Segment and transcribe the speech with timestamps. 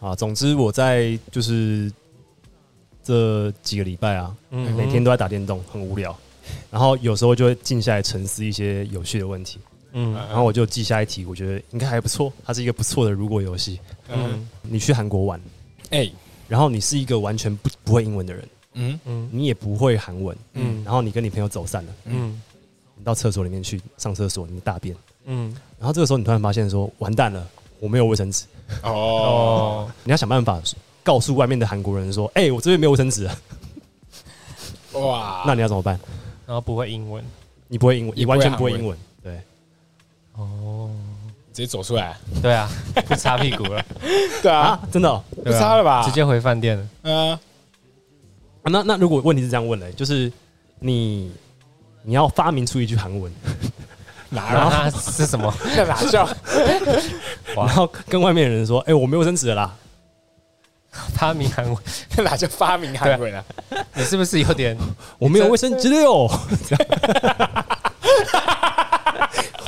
[0.00, 1.90] 啊，总之我在就是
[3.02, 6.16] 这几个礼拜啊，嗯每天都在打电动，很无聊。
[6.70, 9.58] 然后有时候就会静下来沉思一些有趣的问题，
[9.92, 10.14] 嗯。
[10.14, 13.80] 然后我就记下一题，我觉得应该还不错，它是一个不错的如果游戏。
[14.08, 14.48] 嗯。
[14.62, 15.40] 你去韩国玩，
[15.90, 16.10] 哎，
[16.46, 19.28] 然后你是一个完全不不会英文的人，嗯嗯。
[19.32, 20.82] 你也不会韩文，嗯。
[20.84, 22.40] 然后你跟你朋友走散了，嗯。
[22.96, 24.96] 你到厕所里面去上厕所，你大便，
[25.26, 25.54] 嗯。
[25.78, 27.46] 然后这个时候你突然发现说，完蛋了，
[27.80, 28.44] 我没有卫生纸，
[28.82, 30.60] 哦，哦，你要想办法
[31.02, 33.24] 告诉外面的韩国人说，哎、我这边没有卫生纸。
[33.26, 33.38] 啊，
[34.92, 35.98] 哇，那你要怎么办？
[36.46, 37.24] 然后不会英文。
[37.70, 39.38] 你不会英文，你完全不会英文，对，
[40.32, 40.90] 哦，
[41.52, 42.66] 直接走出来，对啊，
[43.06, 43.84] 不擦屁股了，
[44.42, 46.02] 对啊，啊，真的哦、不擦了吧？
[46.02, 46.88] 直接回饭店了。
[47.02, 47.40] 嗯，啊
[48.64, 50.32] 那那如果问题是这样问的，就是
[50.78, 51.30] 你
[52.02, 53.30] 你要发明出一句韩文，
[54.30, 55.52] 哪然后它是什么？
[55.76, 56.28] 那哪叫
[57.56, 59.74] 然后跟外面的人说，哎、我没有卫生纸了啦，
[61.16, 61.76] 发明韩文，
[62.16, 63.42] 那哪叫发明韩文啊？
[63.94, 64.76] 你是不是有点？
[65.18, 66.28] 我没有卫生纸了哟，
[66.68, 66.86] 这 样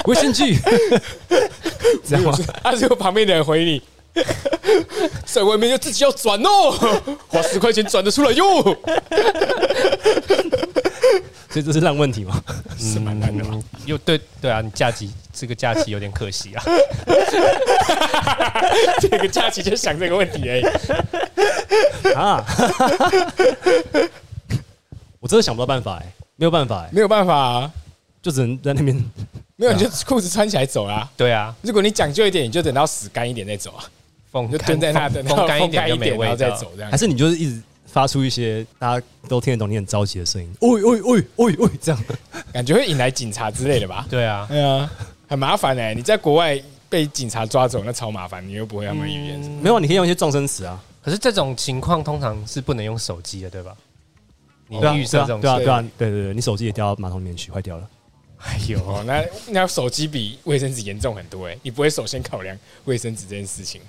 [0.07, 0.55] 卫生纸，
[2.07, 2.37] 这样吗？
[2.63, 3.83] 啊，结果旁边的人回你，
[5.25, 6.73] 在外面就自己要转哦，
[7.29, 8.45] 花十块钱转得出来哟。
[11.51, 12.43] 所以这是烂问题吗？
[12.79, 13.45] 是蛮难的
[13.85, 16.63] 又对对啊，你假期这个假期有点可惜啊。
[19.01, 20.65] 这个假期就想这个问题而已。
[22.15, 22.45] 啊，
[25.19, 26.07] 我真的想不到办法哎、
[26.37, 27.73] 没有办法哎、没有办法啊，
[28.23, 28.97] 就只能在那边
[29.57, 31.11] 没有你就裤子穿起来走啊。
[31.17, 33.85] 对啊，如果你讲究一点，你就等到死干一点再走啊，
[34.31, 36.37] 风就蹲在那等到风干一点就没风干一点，然后味道。
[36.37, 36.97] 再走这样还。
[36.97, 37.61] 是你就是一直
[37.93, 42.05] 发出一些大家都听得懂你很着急的声音，喂喂喂喂喂，这样
[42.53, 44.07] 感觉会引来警察之类的吧？
[44.09, 44.91] 对啊，对啊，
[45.29, 49.43] 很麻烦哎、你在国外被警察抓走，那超麻烦，你又不会他们语言。
[49.43, 53.77] 嗯没有啊，你可以用一些撞声词啊，可是这种情况通常是不能用手机的，对吧？
[54.69, 57.89] 你对啊，预设这种对啊，情对啊，对对对，你手机也掉到马桶里面去，坏掉了。
[58.39, 63.81] 哎呦，哦，那那手机比卫生纸严重很多哎、你不会首先考量卫生纸这件事情。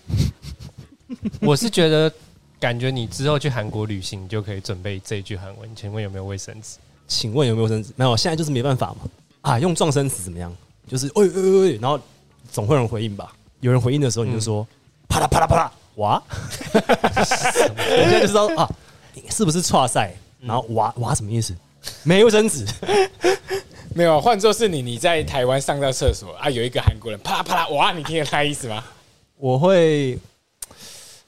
[1.41, 2.11] 我是觉得，
[2.61, 5.67] 感觉你之后去韩国旅行，你就可以准备这一句韩文。
[5.75, 6.77] 请问有没有卫生纸？
[7.07, 7.91] 请问有没有卫生纸？
[7.95, 8.97] 没有，现在就是没办法嘛。
[9.41, 10.55] 啊，用撞生词怎么样？
[10.87, 11.99] 就是喂喂喂喂，然后
[12.51, 13.33] 总会有人回应吧。
[13.61, 14.67] 有人回应的时候，你就说、
[15.09, 16.21] 啪啦啪啦啪啦，哇！
[17.75, 18.69] 人家就知道啊，
[19.15, 20.13] 你是不是岔赛？
[20.39, 21.55] 然后哇哇什么意思？
[22.03, 22.63] 没卫生纸，
[23.95, 28.83] 没有，换作是你，你在台湾上到厕所啊，有一个韩国人啪啦啪啦，哇，你听得他意思吗？
[29.37, 30.19] 我会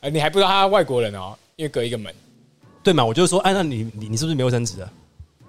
[0.03, 2.13] 呃，你还不知道他外国人哦，因为隔一个门
[2.83, 3.03] 对嘛？
[3.05, 4.89] 我就说，哎，那你你你是不是没有生纸的？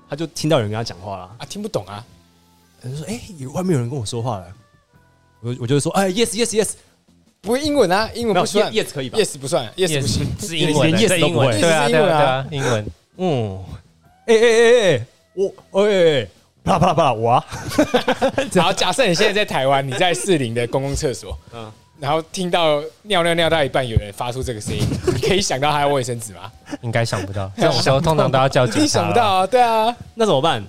[0.09, 2.05] 他就听到有人跟他讲话了，啊，听不懂啊。
[2.81, 4.47] 他就说，哎，有外面有人跟我说话了。
[5.41, 6.71] 我我就说，哎，yes yes yes，
[7.41, 10.27] 不会英文啊，英文没有不算 yes yes 可以吧？，yes 不算，yes 不行。
[10.41, 12.87] 是英文的，连 yes 这英不会文，对啊，是英文啊对啊，对啊，英文。
[13.17, 13.65] 嗯，
[14.27, 16.29] 哎哎哎哎，我哎哎，
[16.63, 17.45] 啪啦啪啦啪啦，哇！
[18.55, 24.85] 然后假设你现在在台湾，你在士林的公共厕所，嗯然后听到尿尿尿到一半有人发出这个声音，
[25.15, 26.51] 你可以想到他要卫生纸吗？
[26.83, 28.81] 应该想不到，这种时候通常都要叫警察。
[28.81, 30.63] 你想不到，啊，对啊，那怎么办？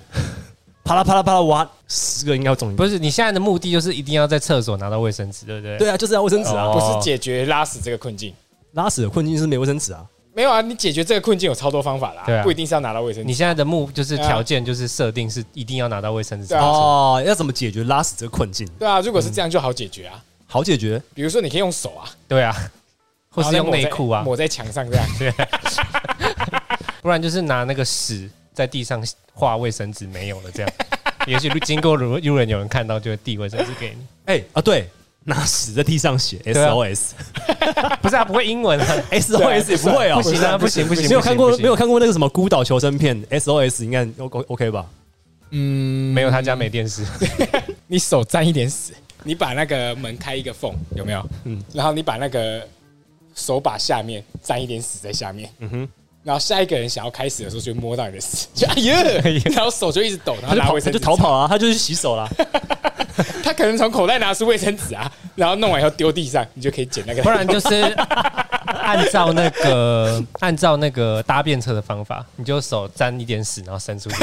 [0.84, 1.68] 啪啦啪啦啪啦，哇！
[1.88, 5.78] 十个应该要中一不是你现在的目的就是一定要在厕所拿到卫生纸，对不对？
[5.78, 6.66] 对啊，就是要卫生纸啊！
[6.66, 8.32] 哦不是解决拉屎这个困境。
[8.74, 10.06] 拉屎的困境是没卫生纸啊！
[10.32, 13.26] 没有啊，你解决这个困境有超多方法啦，对啊不一定是要拿到卫生纸。
[13.26, 16.54] 你现在的目就是条件就是设定是一定要拿到卫生纸。
[16.54, 18.68] 啊哦，要怎么解决拉屎这个困境？
[18.78, 20.22] 对啊，如果是这样就好解决啊。
[20.46, 22.54] 好解决，比如说，你可以用手啊，对啊，
[23.30, 25.06] 或是用内裤啊，抹在墙上这样。
[27.02, 30.72] 不然就是拿那个屎在地上画卫生纸没有了这样。
[31.26, 33.96] 也许经过路路人有人看到，就会递卫生纸给你。
[34.26, 34.88] 哎啊，对，
[35.24, 37.10] 拿屎在地上写对啊 SOS，SOS
[38.00, 39.36] 不是啊，不会英文啊，也不
[39.90, 40.30] 会哦不。
[40.30, 41.74] 行啊，不行不行，没有看过没有？
[41.74, 44.86] 看过那个什么孤岛求生片 SOS，应该 O OK 吧？
[45.50, 47.04] 嗯，没有，他家没电视。
[47.86, 48.92] 你手沾一点屎，
[49.26, 51.18] 你把那个门开一个缝，有没有？
[51.44, 51.58] 嗯。
[51.58, 52.66] 嗯，然后你把那个
[53.34, 55.88] 手把下面沾一点屎在下面，嗯哼，
[56.22, 59.02] 然后下一个人想要开始的时候就摸到你的屎， 就哎呀，
[59.54, 62.28] 然后手就一直抖，然后拿卫生纸就逃跑啊，他就去洗手啦。
[63.42, 67.74] 他可能从口袋拿出卫生纸啊，然后弄完以后丢地上，你就可以捡那个，不然就是
[68.66, 74.16] 按照那个按照那个搭便车的方法，你就手沾一点屎，然后伸出去，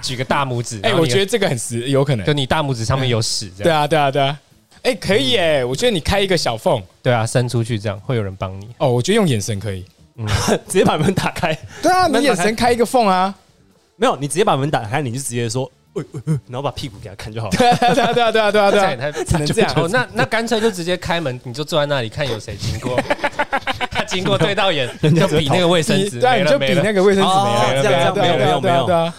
[0.00, 0.80] 举个大拇指。
[0.82, 2.26] 哎，我觉得得这个很实有可能。
[2.26, 3.64] 就，你大拇指上面有屎，这样。
[3.64, 4.40] 对啊，对啊，对啊，
[4.82, 8.68] 哎，可以耶，我觉得你开一个小缝，对啊，伸出去这样会有人帮你。
[8.78, 9.84] 哦，我觉得用眼神可以，
[10.16, 10.26] 嗯。
[10.68, 13.34] 直接把门打开，对啊，你眼神开一个缝啊，
[13.96, 15.70] 没有，你直接把门打开，你就直接说
[16.46, 17.56] 然后把屁股给他看就好了。
[17.58, 19.72] 对啊对啊对啊对啊对啊对啊，这样也太只能这样。
[19.76, 22.96] 哦，那那干脆就直接开门，你就坐在那里看有谁经过，
[23.90, 29.12] 他 经过对到眼，就比那个卫生纸，对啊，你就比那个卫生纸哦没了，这样对啊这样没有没有。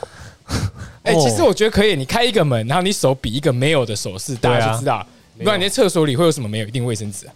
[1.03, 5.05] 哎，哦其实我觉得可以，你开一个门，然后你手比一个没有的手势，大家就知道。
[5.43, 6.67] 不然你在厕所里会有什么没有？
[6.67, 7.33] 一定卫生纸啊。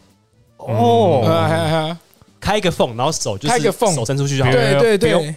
[0.57, 1.97] 哦，啊哈哈
[2.39, 4.55] 开一个缝，然后手就是开一个缝手伸出去就好了。
[4.55, 5.35] 对对对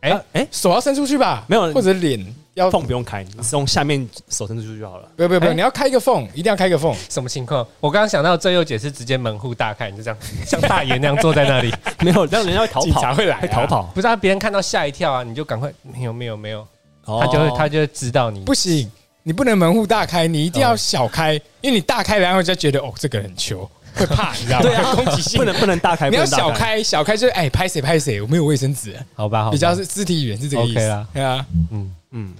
[0.00, 1.44] 哎哎手要伸出去吧？
[1.46, 2.18] 没有或者脸
[2.54, 5.06] 要缝不用开，你是用下面手伸出去就好了。
[5.14, 6.94] 不不不，哎你要开一个缝，一定要开一个缝。
[7.10, 7.66] 什么情况？
[7.80, 11.70] 我刚刚想到最右姐是直接门户大开，你就这样 像大爷那样坐在那里，
[12.00, 13.82] 没有，这样人家会逃警跑，察会来逃跑。
[13.94, 16.79] 不是让别人看到吓一跳啊，你就赶快没有没有没有，他
[17.18, 18.90] 他就会他就会知道你不行，
[19.22, 23.58] 你不能门户大开，你一定要小开，因为你大开，然后人家觉得哦，这个人穷，
[23.96, 24.62] 会怕，你知道吗？
[24.62, 29.44] 对啊攻击性不能不能大开，你要小开，小开就是哎，拍谁拍谁，我没有卫生纸，好吧？
[29.44, 31.06] 好吧比较是肢体语言是这个意思 OK 啦。
[31.12, 32.34] 对啊，嗯，嗯，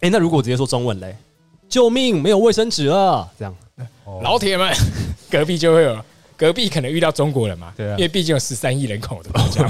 [0.00, 1.16] 哎，那如果直接说中文嘞？
[1.68, 2.20] 救命！
[2.20, 3.54] 没有卫生纸了，这样
[4.04, 4.74] 哦老铁们，
[5.30, 6.04] 隔壁就会有，
[6.40, 7.90] 隔壁可能遇到中国人嘛，对啊。
[7.90, 9.62] 因为毕竟有十三亿人口的国家，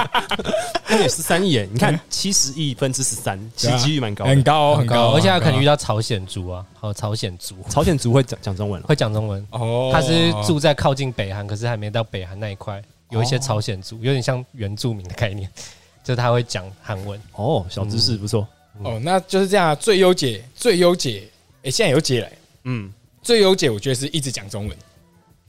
[0.88, 1.68] 那也十三亿耶！
[1.70, 4.30] 你看七十亿分之十三，其实几率蛮高的。
[4.30, 5.10] 很高哦很高。
[5.10, 7.54] 哦，而且他可能遇到到朝鲜族啊，还有朝鲜族。
[7.68, 9.90] 朝鲜族会讲讲中文了，会讲中文，哦。
[9.92, 15.46] 他是住在靠近北韩，可是还没到北韩那一块，有一些朝鲜族，有点像原住民的概念，
[16.02, 17.20] 就是他会讲韩文。
[17.34, 18.48] 哦，小知识不错。
[18.82, 21.24] 哦，那就是这样啊，最优解，最优解，
[21.62, 22.28] 哎，现在有解了，
[22.64, 22.90] 嗯，
[23.22, 24.76] 最优解我觉得是一直讲中文，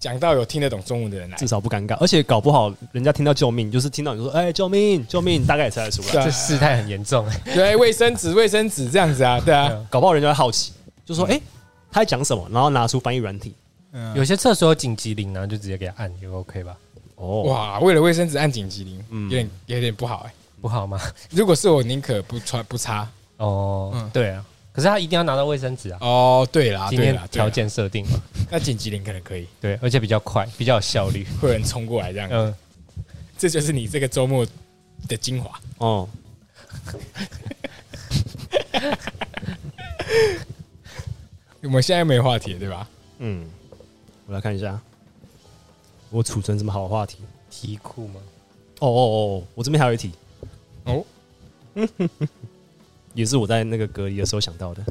[0.02, 6.26] 讲到有听得懂中文的人来至，少不尴尬，而且搞不好人家听到救命，就是听到你说“哎，救命，救命”，大概也猜得出来。
[6.26, 10.74] 这事态很严重，对，卫生纸，卫生纸这样子啊，对啊， 搞不好人家会好奇，
[11.06, 11.40] 就说：“哎，
[11.92, 13.54] 他在讲什么？”然后拿出翻译软体。
[14.16, 16.76] 有些厕所有紧急铃，然后就直接给他按，就 OK 吧？
[17.18, 20.34] 哦，哇，为了卫生纸按紧急铃，嗯有点有点不好哎。
[20.62, 21.00] 不好吗？
[21.32, 23.08] 如果是我，宁可不穿不擦。
[23.38, 31.26] 哦嗯，对啊，可是他一定要拿到卫生纸啊，哦，对啦，今天对啦，条，件设定嘛，那紧急铃可能可以，对，而且比较快，比较有效率。
[31.42, 32.54] 会有人冲过来这样，嗯，
[33.38, 34.46] 这就是你这个周末
[35.08, 35.60] 的精华。
[35.80, 36.08] 哦，
[41.64, 42.88] 我们现在没话题对吧？
[43.20, 43.46] 嗯，
[44.28, 44.80] 我来看一下，
[46.10, 47.18] 我储存什么好话题？
[47.50, 48.22] 题库吗？
[48.80, 50.12] 哦哦哦，我这边还有一题，
[50.86, 51.04] 哦，
[53.14, 54.84] 也是我在那个隔离的时候想到的。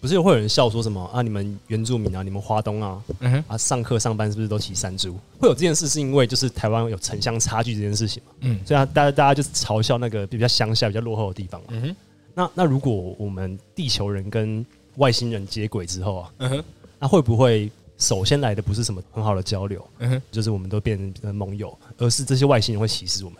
[0.00, 1.22] 不是会有人笑说什么啊？
[1.22, 5.16] 你们原住民啊，你们华东啊，嗯，啊，上课上班是不是都骑山猪？
[5.38, 11.66] 会有这件事，是因为就是台湾有城乡差距这件事情嘛，嗯所以啊，大家大家就是嘲笑那个比较乡下、比较落后的地方嘛。
[11.70, 11.96] 嗯哼，
[12.34, 14.66] 那那如果我们地球人跟
[14.96, 16.64] 外星人接轨之后啊，嗯哼，
[16.98, 23.38] 那会不会首先来的不是什么很好的交流，嗯哼，就是我们都变成盟友，而是这些外星人会歧视我们？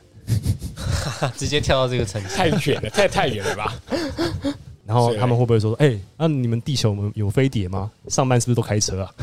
[1.37, 3.75] 直接跳到这个层次，太远了，太太远了吧？
[4.85, 7.91] 然后他们会不会说，哎、那、你们地球有有飞碟吗？
[8.09, 9.15] 上班是不是都开车啊？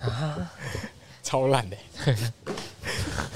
[0.00, 0.52] 啊
[1.22, 1.76] 超烂的。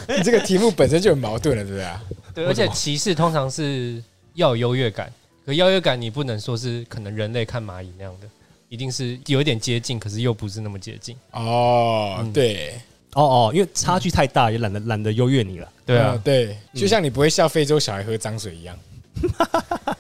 [0.09, 2.03] 你这个题目本身就有矛盾了，对不对啊？
[2.35, 4.03] 对，而且歧视通常是
[4.35, 5.13] 要有优越感，
[5.45, 8.29] 可优越感你不能说是可能人类看蚂蚁那样的，
[8.69, 11.17] 一定是有一点接近，可是又不是那么接近。
[11.33, 12.75] 哦，嗯对，
[13.17, 15.67] 哦哦，因为差距太大，也懒得懒得优越你了。
[15.87, 18.77] 对啊嗯，对，就像你不会笑非洲小孩喝脏水一样，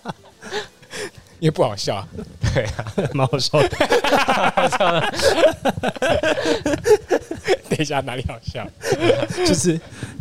[1.40, 2.06] 因为不好笑。
[2.54, 2.84] 对啊，
[3.14, 3.68] 蛮好笑的。
[7.70, 8.68] 等一下，哪里好笑？
[9.46, 9.80] 就是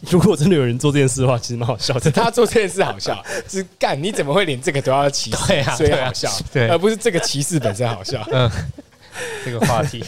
[0.10, 2.10] 如果真的有人做这件事的话，其实蛮好笑的。
[2.12, 5.48] 他做这件事好笑，是干你怎么会连这个都要歧视？
[5.48, 8.26] 对啊对啊所以好笑，对而不是这个歧视本身好笑。
[8.32, 8.50] 嗯，
[9.44, 10.02] 这个话题。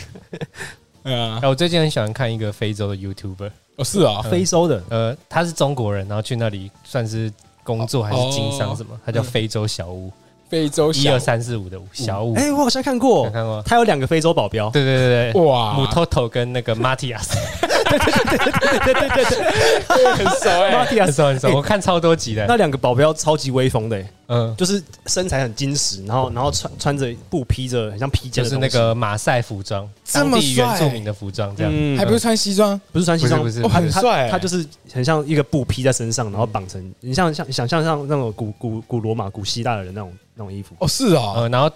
[1.08, 1.40] 嗯啊。
[1.42, 4.84] 哎，，我最近很喜欢看一个非洲的 YouTuber，哦是啊，非洲的？
[4.90, 7.32] 呃，他是中国人，然后去那里算是
[7.64, 10.12] 工作还是经商什么，他叫非洲小屋，
[10.50, 13.26] 非洲小一二三四五的五小屋，哎、我好像看过。
[13.26, 13.62] 有，看过？
[13.64, 14.70] 他有两个非洲保镖。
[14.70, 17.34] 对对对对，哇，母 Toto 跟那个 Matias
[20.16, 22.46] 很熟哎，马蒂亚斯很熟很熟，我看超多集的。
[22.48, 31.98] 那两个保镖超级威风的、欸嗯，就是身材很精实，然后然后穿穿着布披着很像披肩就是，那个马赛服装，当地原住民的服装这样。
[31.98, 41.72] 还不是穿西装，不是穿西装，不是很帅他就是很像一个布披在身上，然后绑成你像像想象像那种古古古罗马、古希腊的人那种那种衣服，哦是哦，呃，然后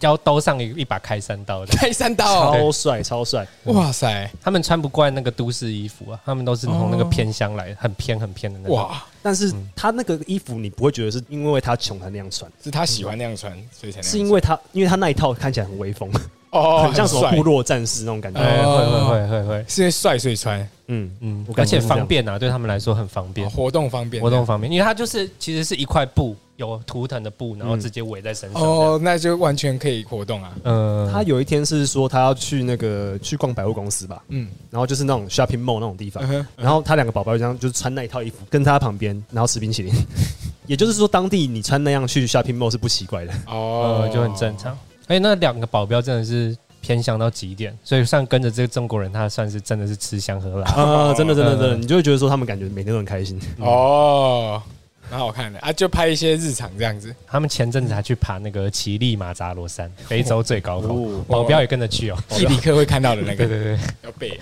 [0.00, 1.74] 腰兜上一一把开山刀的。
[1.76, 2.50] 开山刀。
[2.50, 3.46] 哦，超帅超帅。
[3.64, 8.76] 哇塞，他们穿不惯那个都市衣服啊，他们都是从那个偏乡来，很偏很偏的那种。
[8.76, 16.10] 哇，但是他那个衣服你不会觉得是因为他穷才那样穿，是他喜欢那样穿，所以才那样是因为他因为他那一套看起来很威风，
[16.50, 18.40] 哦，很像什么部落战士那种感，觉。
[18.40, 23.46] 哦会会会会会，是因为帅所以穿，嗯，嗯而且方便啊，对他们来说很方便。
[23.46, 28.62] 哦，活动方便，活动方便，因为它就是其实是一块布，有图腾的布，然后直接围在身上。
[28.62, 30.52] 哦，那就完全可以活动啊。
[30.62, 36.22] 呃，他有一天是说他要去那个去逛百货公司吧，嗯，然后就是那种 shopping mall 那种地方
[36.56, 39.92] 然后他两个宝宝就这样就是穿那一套衣服跟在他旁边，然后吃冰淇淋。
[40.66, 43.32] 也就是说，当地你穿那样去 shopping mall 是不奇怪的。
[43.48, 44.72] 哦呃，就很正常。
[45.06, 50.70] 而且那两个保镖真的是偏向到极点，所以算跟着这个中国人，他算是真的是吃香喝辣。
[50.70, 53.38] 啊，真的真的真的，嗯你就会觉得说他们感觉每天都很开心。
[53.58, 54.62] 哦，
[55.10, 57.14] 蛮好看的啊，就拍一些日常这样子。
[57.26, 62.18] 他们前阵子还去爬那个乞力马扎罗山，非洲最高峰，哦保镖也跟着去哦。
[62.28, 64.40] 地理课会看到的那个， 对对对，要背。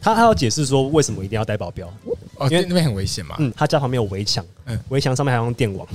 [0.00, 1.86] 他还要解释说为什么一定要带保镖。
[2.36, 5.86] 哦，因为那边很危险嘛，嗯，他家旁边有围墙嗯，围墙上面还用电网。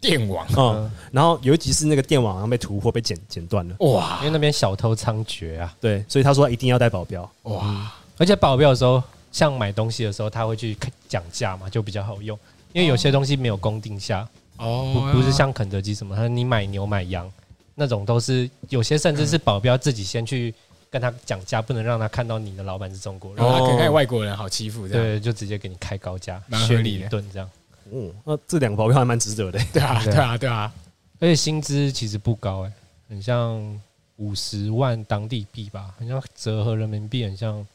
[0.00, 3.76] 电网嗯，然后有一集是那个电网好像被突破被剪剪断了。
[3.78, 7.30] 哇因为那边小偷猖獗啊，对，所以他说一定要带保镖。
[7.44, 9.00] 哇，而且保镖的时候，
[9.30, 10.76] 像买东西的时候，他会去
[11.08, 12.36] 讲价嘛，就比较好用。
[12.72, 14.26] 因为有些东西没有公定价，
[14.56, 17.30] 不哦，不是像肯德基什么，他说你买牛买羊
[17.74, 20.54] 那种都是有些甚至是保镖自己先去
[20.90, 23.44] 跟他讲价，不能让他看到你的老板是中国人。
[23.44, 26.98] 然，后他可能哦看外国人好欺负这样，对，就直接给你开高价，蛮合削理的。
[27.00, 27.50] 你一顿这样。
[27.90, 29.58] 哦，那这两个保镖还蛮值得的。
[29.72, 30.72] 对啊， 对对啊，对啊，
[31.18, 32.72] 而且薪资其实不高哎、
[33.08, 33.80] 很像
[34.16, 37.66] 五十万当地币吧，很像折合人民币很像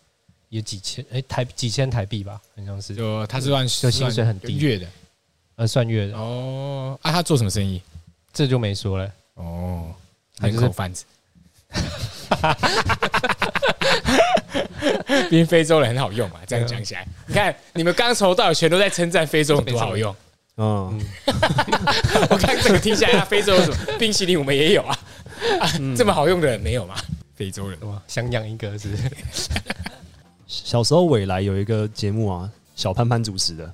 [0.49, 4.87] 也几千哎、台几千台币吧，好像是就他是算就薪水很低月的
[5.55, 6.97] 呃算月的，哦。
[7.01, 7.81] 啊，他做什么生意？
[8.33, 9.11] 这就没说了。
[9.35, 9.93] 哦，
[10.37, 11.05] 他就是人口贩子。
[15.29, 20.15] 毕竟非洲人很好用嘛，这样讲起来，你看你们刚从头到尾全都在称赞非洲有多好用。
[20.57, 20.99] 嗯，
[22.29, 24.97] 我看整个听下来，非洲有什么冰淇淋我们也有啊，
[25.59, 26.95] 啊这么好用的人没有吗？
[27.35, 29.03] 非洲人哇，想养一个是不是
[30.47, 33.71] 小时候未来有一个节目啊，小潘潘主持的，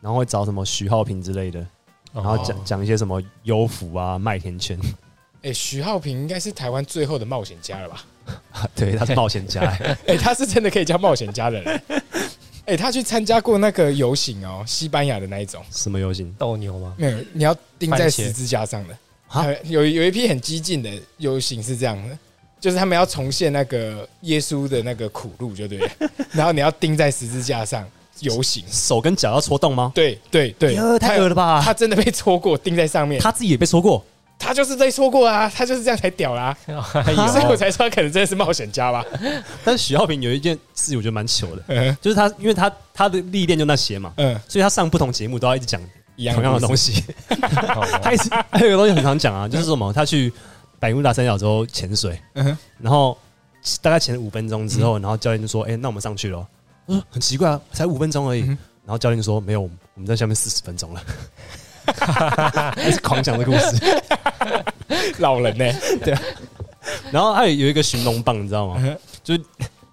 [0.00, 1.66] 然后会找什么徐浩平之类的，
[2.12, 4.78] 然后讲讲一些什么优抚啊、麦田圈。
[5.42, 8.04] 哎，徐浩平应该是台湾最后的冒险家了吧？
[8.74, 9.60] 对，他是冒险家。
[10.06, 11.82] 哎，他是真的可以叫冒险家的人。
[12.64, 16.32] 哎，他去参加过那个游行哦，西班牙的那一种，什么游行？
[16.38, 16.94] 斗牛吗？
[16.96, 18.94] 没有，你要钉在十字架上的。
[18.94, 22.16] 啊呃有有一批很激进的游行是这样的，
[22.64, 25.90] 就是他们要重现那个耶稣的那个苦路，就对了。
[26.32, 27.86] 然后你要钉在十字架上
[28.20, 28.64] 游行。
[28.70, 29.92] 手跟脚要戳洞吗？
[29.94, 33.20] 对对对，呃太恶了吧他真的被戳过，钉在上面。
[33.20, 34.02] 他他自己也被戳过。
[34.38, 39.04] 他就是被戳过啊，他就是这样才屌啦、 还所以我才说他可能真的是冒险家吧。
[39.62, 45.78] 但是许浩平有一件事，我觉得蛮糗的，嗯就是他，因为他他的历练就那些嘛，嗯，所以他上不同节目都要一直讲
[46.16, 46.92] 一样同样的东西。
[46.92, 47.04] 西。
[48.02, 50.32] 他一直还有一个东西很常讲啊，就是什么，他去
[50.78, 52.18] 百慕大三角洲潜水，
[52.78, 53.16] 然后
[53.80, 56.46] 大概潜了五分钟之后，然后教练就说：“哎、那我们上去了。”
[56.86, 58.42] 我说：“很奇怪啊，才五分钟而已。
[58.42, 61.02] 嗯然后教练就说：“没有，我们在下面四十分钟了。”
[62.86, 63.78] 一直狂讲的故事。
[65.20, 65.64] 老人呢、
[66.04, 66.14] 对
[67.10, 68.96] 然后还有有一个寻龙棒，你知道吗？
[69.22, 69.40] 就是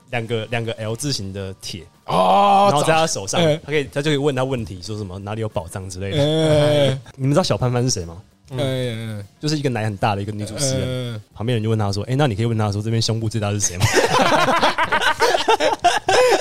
[0.09, 6.17] 两个两个 L 字形的铁，哦，然后在他手上嗯，他可以他就可以问他问题，说什么哪里有宝藏之类的。
[6.21, 8.21] 嗯 你们知道小潘潘是谁吗？
[8.57, 10.81] 嗯就是一个奶很大的一个女主持人。
[11.15, 13.85] 嗯，旁边人就问她说：“哎，那你可以问她说这边胸部最大是谁吗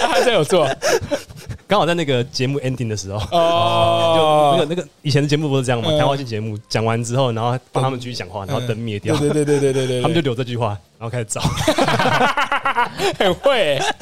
[0.01, 0.69] 他真有做？”
[1.69, 5.89] 刚好在那个节目 ending 的时候，哦 就那个那个以前的节目不是这样吗？
[5.89, 11.41] 嗯谈话性节目讲完之后，然后帮他们继续讲话，然后灯灭掉，对对对对对对，他们就留这句话，然后开始找，
[13.19, 13.95] 很会、欸。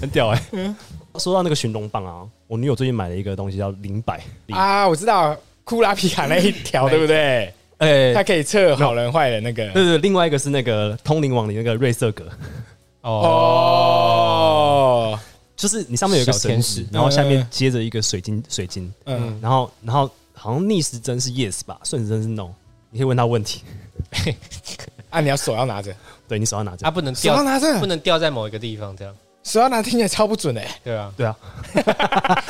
[0.00, 0.42] 很屌哎。
[1.18, 4.20] 说到那个寻龙棒啊，我女友最近买了一个东西叫灵摆，
[4.52, 5.36] 啊，我知道
[5.66, 7.52] 库拉皮卡 那一条，对不对？
[7.78, 9.68] 哎，它可以测好人坏人那个。
[9.72, 12.24] 对对，另外一个是那个通灵王里那个瑞瑟格，
[13.02, 13.10] 哦，
[15.12, 15.20] 哦，
[15.56, 22.48] 就是你上面有一个绳小天使，然后下面嗯接着一个水晶水晶，嗯，然后然后好像逆时针是 yes 吧，顺时针是 no，
[22.90, 23.60] 你可以问他问题，
[25.10, 25.94] 啊，你要手要拿着，
[26.28, 26.86] 对你手要拿着。
[26.86, 27.78] 啊，，不能掉，手要拿着。
[27.80, 29.14] 不，能掉在某一个地方，这样
[29.46, 30.70] 手要拿听起来超不准哎、欸。
[30.82, 31.12] 对啊。
[31.16, 31.36] 对啊，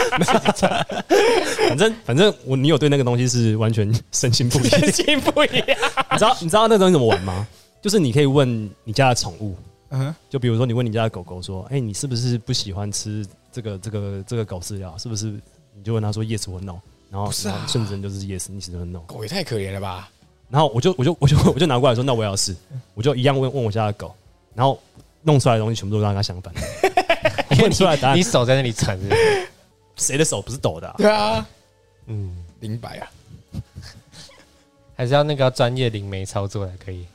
[1.69, 4.69] 反正反正我女友对那个东西是完全深信不疑。
[4.71, 5.79] 跟心不一样。
[6.11, 7.47] 你知道你知道那个东西怎么玩吗？
[7.83, 9.55] 就是你可以问你家的宠物，
[9.91, 14.97] 嗯，就比如说你问你家的狗狗说：“哎、你是不是不喜欢吃这个这个这个狗饲料？
[14.97, 15.39] 是不是？”
[15.77, 16.77] 你就问他说 yes 或 no，
[17.11, 19.01] 然后不是啊顺时针就是 yes，逆时针是 no。
[19.01, 20.09] 狗也太可怜了吧？
[20.49, 22.57] 然后我就我就我就我就拿过来说：“那我也要试。”
[22.95, 24.15] 我就一样问问我家的狗，
[24.55, 24.81] 然后
[25.27, 26.55] 弄出来的东西全部都跟他相反。
[27.61, 29.17] 问出来的答案你，手在那里缠着，
[29.97, 30.95] 谁的手不是抖的、啊？
[30.99, 31.47] 对啊，
[32.07, 33.11] 嗯，明白啊。
[34.97, 37.07] 还是要那个专业灵媒操作才可以。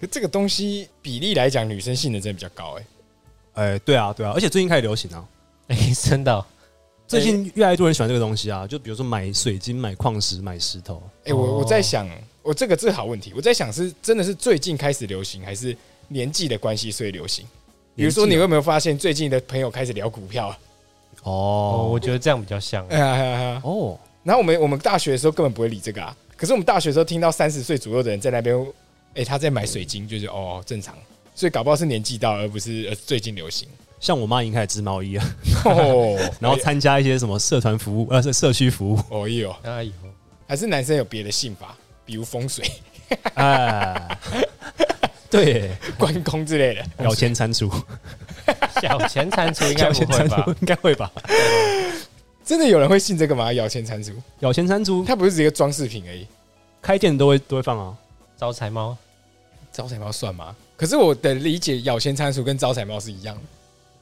[0.00, 2.84] 可这个东西比例来讲，女生性能真的比较高哎、
[3.54, 5.24] 哎、对啊，对啊，而且最近开始流行啊。
[5.68, 6.46] 哎，真的哦，
[7.06, 11.02] 最近越来越多人喜欢这个东西啊，就比如说买水晶、买矿石、买石头。
[11.24, 12.08] 哎、我我哦在想，
[12.42, 17.44] 我这个是好问题，我在想是真的是最近开始流行，还是年纪的关系所以流行？
[17.98, 20.50] 比如说，你有没有发现最近的朋友开始聊股票？
[21.24, 22.86] 哦，哦我觉得这样比较像。
[22.86, 23.62] 哎呀哎呀哎呀！
[23.64, 28.56] 哦，然后我们我们大学的时候根本不会理这个啊，可是我们大学的时候听到三十岁左右的人在那边，
[29.14, 30.94] 哎、他在买水晶，就是哦正常，
[31.34, 33.68] 所以搞不好是年纪到，而不是呃最近流行。
[33.98, 35.24] 像我妈已经开始织毛衣了，
[35.64, 39.00] 哦， 然后参加一些什么社团服务，呃，是社区服务。
[39.10, 40.08] 哦哟，那以后
[40.46, 42.64] 还是男生有别的信法，比如风水、
[43.34, 44.18] 哎，
[45.30, 46.84] 对，关公之类的。
[47.04, 47.70] 咬钱蟾蜍，
[48.80, 50.44] 小钱蟾蜍 应该不会吧？
[50.60, 51.12] 应该会吧？
[52.44, 53.52] 真的有人会信这个吗？
[53.52, 56.26] 咬钱蟾蜍，咬钱蟾蜍它不是只一个装饰品而已。
[56.80, 57.94] 开店都会都会放啊。
[58.38, 58.96] 招财猫
[59.72, 60.54] 招财猫算吗？
[60.76, 63.42] 可是我的理解，咬钱蟾蜍跟招财猫是一样的，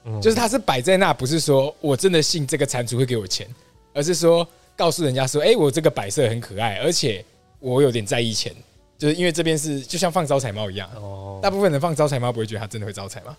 [0.05, 3.49] 嗯就是它是摆在那，不是说我真的信这个蟾蜍会给我钱，
[3.95, 7.25] 而是说告诉人家说，哎、我这个摆设很可爱，而且
[7.59, 8.55] 我有点在意钱，
[8.99, 13.37] 就是因为这边是就像放招财猫一样，哦大部分人放招财猫不会觉得它真的会招财吗？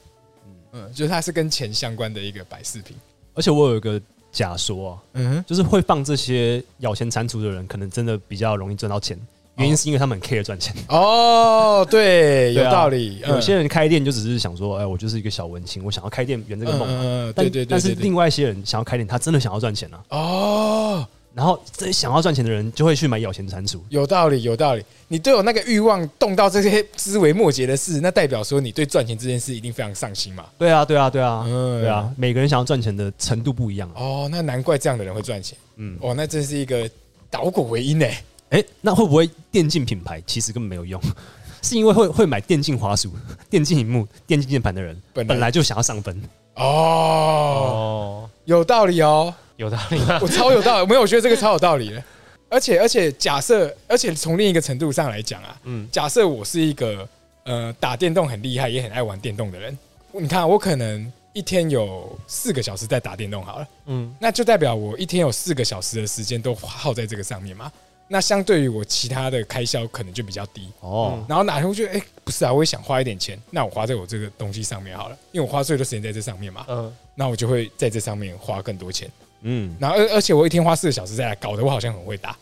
[0.74, 2.96] 嗯，就是它是跟钱相关的一个摆饰品。
[3.34, 4.00] 而且我有一个
[4.32, 9.18] 假说啊，嗯哼，就是会放这些咬钱蟾蜍的人，可能真的比较容易赚到钱。
[9.56, 10.72] 原因是因为他们很 care 赚钱。
[10.88, 13.24] 哦，对，有道理。
[13.26, 16.88] 嗯有些人开店就只是想说，哎，我就是一个小文青，我想要开店圆这个梦。
[16.88, 20.04] 嗯，对对对，但是另外一些人想要开店，他真的想要赚钱啊。
[20.10, 23.80] 哦，然后这些想要赚钱的人就会去买咬钱的蟾蜍。
[23.90, 24.84] 有道理，有道理。
[25.08, 30.44] 你对我那个欲望动到这些枝微末节的事，那代表说你对赚钱这件事一定非常上心嘛？
[30.58, 34.02] 对啊，对啊，对啊，嗯对啊，每个人想要赚钱的程度不一样啊。
[34.02, 35.56] 哦，那难怪这样的人会赚钱。
[35.76, 36.90] 嗯，哦，那真是一个
[37.30, 38.08] 导果为因呢。
[38.50, 41.00] 哎，那会不会电竞品牌其实根本没有用？
[41.62, 43.12] 是因为会会买电竞滑鼠、
[43.48, 46.20] 电竞荧幕、电竞键盘的人，本来本来就想要上分。
[46.56, 50.20] 哦，哦，有道理哦，有道理吗？
[50.22, 52.04] 我超有道理，没有，我觉得这个超有道理的。
[52.50, 57.06] 而且而且，假设，而且从另一个程度上来讲啊，嗯，假设我是一个
[57.44, 59.78] 呃打电动很厉害，也很爱玩电动的人，
[60.14, 63.68] 你看我可能一天有四个小时在打电动好了。
[63.88, 67.70] 嗯，那就代表我一天有四个小时的时间都耗在这个上面嘛。
[68.08, 70.70] 那相对于我其他的开销可能就比较低。
[70.80, 79.12] 哦，然后哪天我觉得，哎、不是啊，我也想花一点钱，那我花在我这个东西上面好了，因为我花最多时间在这上面嘛，嗯，那我就会在这上面花更多钱。
[79.42, 82.36] 嗯，然后而而且我一天花四个小时在那，搞得我好像很会打，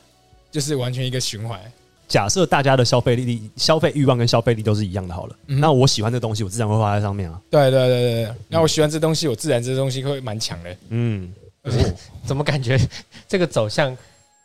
[0.52, 1.60] 就是完全一个循环。
[2.08, 7.42] 假设大家的消费力、消费欲望跟消费力都是一样的，好了，嗯那我喜欢这东西，我自然会花在上面啊。
[7.50, 8.36] 对对对对对。
[8.48, 10.78] 那我喜欢这东西，我自然这东西会蛮强的。
[10.90, 11.34] 嗯，
[12.24, 12.80] 怎么感觉
[13.28, 13.98] 这个走向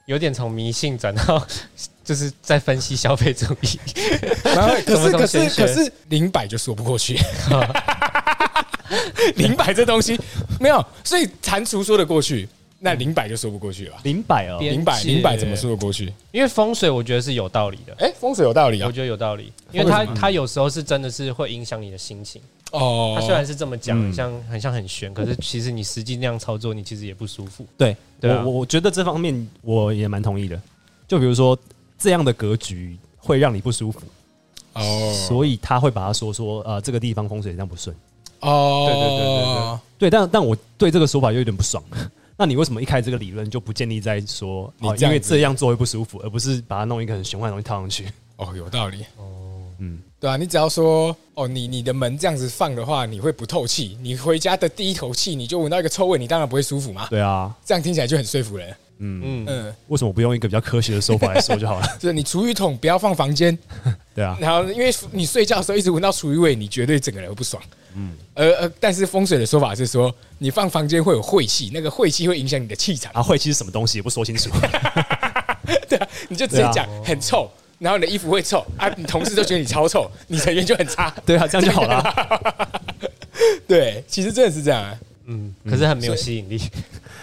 [0.07, 1.47] 有点从迷信转到
[2.05, 3.79] 就是在分析消费主义？
[4.45, 7.19] 然后可是可是可是零百就说不过去，
[9.37, 10.19] 零百这东西
[10.59, 13.97] 没有，所以蟾蜍说得过去，那零百就说不过去了。
[14.03, 16.13] 零百哦，边零百界零百怎么说得过去？
[16.33, 18.93] 因为风水我觉得是有道理的，哎，风水有道理啊我。
[18.93, 22.43] 觉得有道理，因为它它有时候是真的是会影响你的心情。
[22.73, 27.67] 哦它虽然是这么讲，像很像很玄，可是其实你实际那样操作，你其实也不舒服。
[27.77, 30.61] 对，对啊我我我觉得这方面我也蛮同意的。
[31.09, 31.59] 就比如说
[32.01, 34.01] 这样的格局会让你不舒服，
[34.73, 37.95] 哦所以他会把它说说呃这个地方风水这样不顺。
[38.41, 41.85] 哦，对对对对对，但但我对这个说法有点不爽。
[42.39, 48.09] 那你为什么一开始这个理论就不建立在说哦，因为这样子这样做会不舒服，而不是把它弄一个很玄幻的东西套上去？
[48.37, 49.27] 哦，有道理哦。
[49.83, 57.07] 嗯，对啊，你只要说哦，你你的门这样子放的话，你会不透气，你回家的第一口气你就闻到一个臭味，你当然不会舒服嘛。
[57.11, 58.75] 对啊，这样听起来就很说服人。
[59.03, 61.87] 嗯，嗯，嗯，为什么不用一个比较科学的说法来说就好了？
[61.99, 63.57] 就 是你厨余桶不要放房间，
[64.15, 67.61] 对啊，然后因为你睡觉的时候一直闻到厨余味，你绝对整个人会不爽。
[67.97, 73.11] 嗯，呃呃但是风水的说法是说，你放房间会有晦气，那个晦气会影响你的气场。
[73.15, 74.51] 啊，晦气是什么东西也不说清楚。
[75.89, 81.11] 对啊，你就直接讲很臭，然后你的衣服会臭啊，你同事都觉得你超臭，你人缘就很差。
[81.25, 82.81] 对啊，这样就好了。
[83.67, 84.99] 对，其实真的是这样啊。
[85.27, 86.61] 嗯，可是很没有吸引力。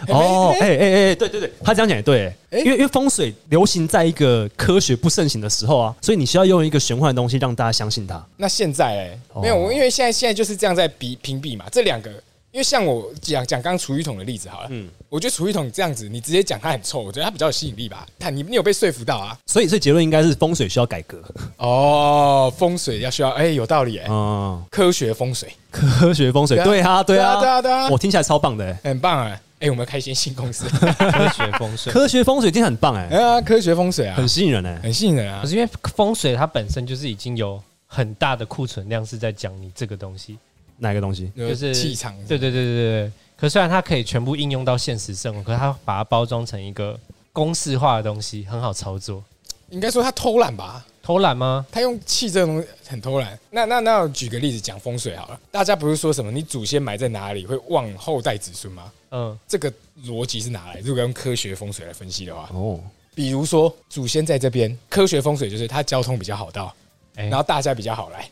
[0.08, 8.24] 哦，哎哎哎，对对对，他这样讲也对，哎因为因为风水流行在一个科学不盛行的时候啊，所以你需要用一个玄幻的东西让大家相信它。
[8.38, 9.42] 那现在哎、哦。
[9.42, 12.10] 没有，我因为现在现在就是这样在比评比嘛，这两个，
[12.52, 18.06] 因为像我讲讲刚刚厨余桶的例子好了，嗯，我觉得厨余桶这样子，你直接讲它很臭，我觉得它比较有吸引力吧。
[18.20, 19.38] 看你你有被说服到啊？
[19.46, 21.22] 所以所以结论应该是风水需要改革。
[21.58, 27.04] 哦，风水要需要哎、有道理哎、嗯，科学风水，科学风水，对啊。
[27.04, 27.42] 对啊对啊。
[27.42, 28.78] 对啊对啊我听起来超棒的欸。
[28.84, 34.80] 很棒哎、哎、我们开一间新公司，科学风水，科学风水听起来很棒哎，哎呀，科学风水啊很，吸引人哎。
[34.84, 35.48] 很吸引人啊可。
[35.48, 40.38] 是因为风水它本身就是已经有很大的库存量是在讲你这个东西，
[40.78, 41.32] 哪个东西？
[41.36, 47.00] 就就是气场，对对对对对，可虽然它可以全部应用到现实生活，可是它把它包装成一个
[47.34, 49.24] 公式化的东西，很好操作。
[49.70, 51.66] 应该说他偷懒吧，偷懒吗？
[51.70, 53.38] 他用气这个东西很偷懒。
[53.50, 58.90] 那那那我举个例子讲风水好了，大家不是说什么你祖先埋在哪里会旺后代子孙吗？
[59.12, 59.72] 嗯，这个
[60.06, 60.80] 逻辑是哪来？
[60.82, 62.80] 如果用科学风水来分析的话，哦，
[63.16, 66.74] 比如说祖先在这边，科学风水就是它交通比较好到，
[67.16, 68.30] 哎然后大家比较好来。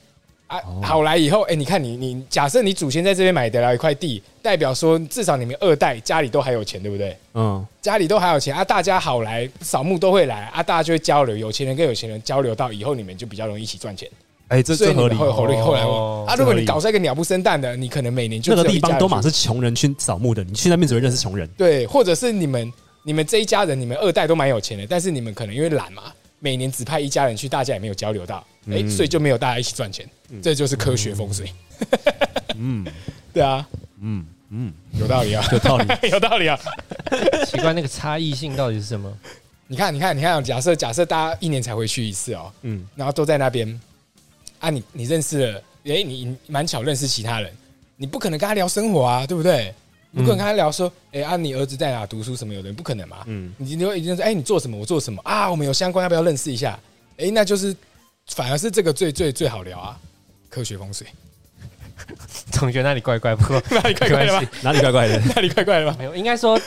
[0.47, 7.17] 啊哦，好来以后，哎、你看你你假设你祖先在这边买得了一块地，代表说至少你们二代家里都还有钱，对不对？
[7.33, 14.07] 嗯，家里都还有钱啊，大家好来扫墓都会来啊，大家就会交流，有钱人跟有钱人交流到以后，你们就比较容易一起赚钱，
[14.47, 15.31] 哎，这所以你们这合理。
[15.31, 21.47] 会后来后来哦啊，如果你搞出一个鸟不生蛋的，你可能每年就那个只有一家人去地方都马是穷人去扫墓的，你去那边只会认识穷人。
[21.58, 22.71] 对，或者是你们
[23.03, 26.03] 你们这一家人，你们二代都蛮有钱的，但是你们可能因为懒嘛，
[26.39, 30.08] 每年只派一家人去，大家也没有交流到，哎、嗯所以就没有大家一起赚钱，
[30.41, 31.51] 这就是科学风水。
[32.55, 32.86] 嗯
[33.34, 33.67] 对啊，
[33.99, 35.86] 嗯嗯，有道理啊，有道理。
[36.10, 36.58] 有道理啊。
[37.47, 39.12] 奇怪，那个差异性到底是什么？
[39.67, 43.67] 你看，你看，你看，假设假设大家一年才回去一次哦，嗯，然后都在那边
[44.65, 47.51] 啊你，你认识了，哎、你你蛮巧认识其他人，
[47.97, 49.73] 你不可能跟他聊生活啊，对不对？
[50.10, 53.17] 你不可能跟他聊说，哎、啊，你儿子在哪读书什么有的，不可能嘛。
[53.28, 54.75] 嗯你你会一定说，哎、你做什么？
[54.78, 55.51] 我做什么啊？
[55.51, 56.80] 我们有相关，要不要认识一下？
[57.17, 57.75] 哎、那就是
[58.28, 59.99] 反而是这个最最最好聊啊，
[60.49, 61.06] 科学风水，
[62.51, 64.49] 同学那里怪怪，不过 哪里怪怪的吗？
[64.63, 65.19] 哪里怪怪的？
[65.36, 65.95] 哪里怪怪的吗？
[65.99, 66.60] 没有，应该说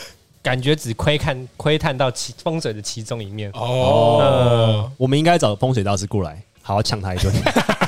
[0.42, 3.50] 感觉只窥看窥探到其风水的其中一面。
[3.54, 7.32] 哦，我们应该找风水大师过来，好好呛他一顿。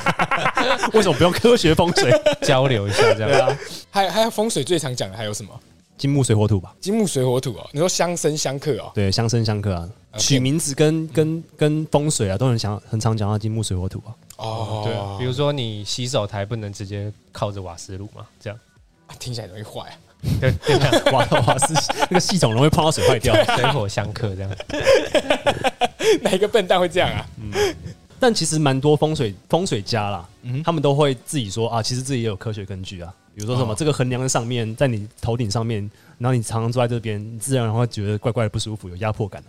[0.93, 2.11] 为什么不用科学风水？
[2.41, 3.47] 交流一下，这样。
[3.47, 3.57] 啊，
[3.91, 5.51] 还还有风水最常讲的还有什么？
[5.99, 6.73] 金木水火土吧？
[6.81, 9.87] 金木水火土哦，你说相生相克哦，对，相生相克啊。
[10.17, 14.09] 取名字跟跟跟风水啊，都很想很常讲到金木水火土啊。
[14.37, 18.59] 哦对啊，比如说你洗手台不能直接靠着瓦斯炉嘛，这样。
[19.05, 19.93] 啊听起来容易坏啊。
[20.39, 21.73] 对对啊，哇哇是
[22.09, 23.35] 那个系统容易碰到水坏掉。
[23.55, 24.49] 水火相克这样。
[26.23, 27.25] 哪一个笨蛋会这样啊？
[28.21, 33.11] 但其实蛮多风水风水家啦，嗯他们都会自己说啊，其实自己也有科学根据啊。
[33.33, 33.75] 比如说什么，哦。
[33.75, 39.41] 这个横梁的上面，在你头顶上面，然后你常常坐在这边，你自然然会觉得怪怪的不舒服，有压迫感、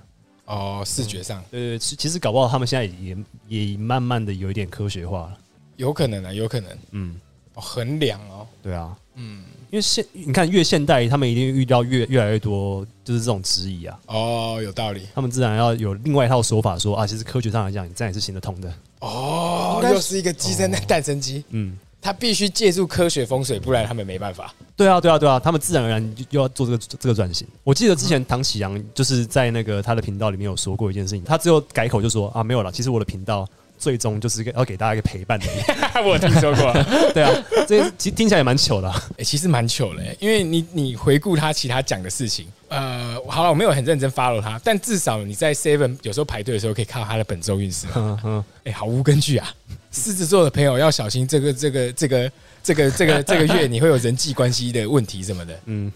[0.47, 1.43] 啊、哦，视觉上。
[1.51, 3.17] 对对对，其其实搞不好他们现在也
[3.49, 5.39] 也慢慢的有一点科学化了。
[5.77, 6.71] 有可能啊，有可能。
[6.93, 7.21] 嗯，
[7.55, 18.71] 哦，衡量哦，对啊，嗯，因为现你看越现代，他们一定遇到越越来越多就是这种质疑啊，哦，有道理他们自然要有另外一套说法说啊，其实科学上来讲，你这样也是行得通的。
[19.01, 24.55] 哦，又是一个鸡生蛋，蛋生鸡，嗯，他必须借助科学风水，不然他们没办法。
[24.77, 27.49] 对啊，对啊，对啊，他们自然而然就又要做这个这个转型。
[27.65, 33.49] 我记得之前唐启阳就是在那个他的频道里面有说过一件事情，他只有改口就说啊，没有了，其实我的频道
[33.83, 35.47] 最终就是要给大家一个陪伴的。
[36.01, 36.73] 我有听说过，
[37.13, 47.89] 对啊，这其实听起来也蛮糗的啊、哎、其实蛮糗嘞，因为你你回顾他其他讲的事情，呃，好了，我没有很认真 follow 他，但至少你在 Seven 有时候排队的时候可以看到他的本周运势。
[47.97, 49.53] 嗯嗯，哎、毫无根据啊！
[49.91, 55.93] 狮子座的朋友要小心这个这个这个这个这个这个月你会有人际关系的问题什么的，嗯，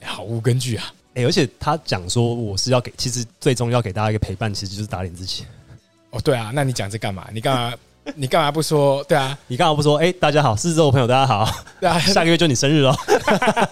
[0.00, 0.92] 哎毫无根据啊！
[1.14, 5.44] 哎、而且他讲说我是要给，其实最终要给大家一个陪伴，其实就是打脸自己。
[6.10, 7.28] 哦，对啊，那你讲这干嘛？
[7.32, 7.74] 你干嘛？
[8.16, 9.04] 你干嘛不说？
[9.04, 11.46] 对啊，你干嘛不说，哎、大家好，狮子座朋友大家好，
[11.80, 12.96] 对啊，下个月就你生日哦。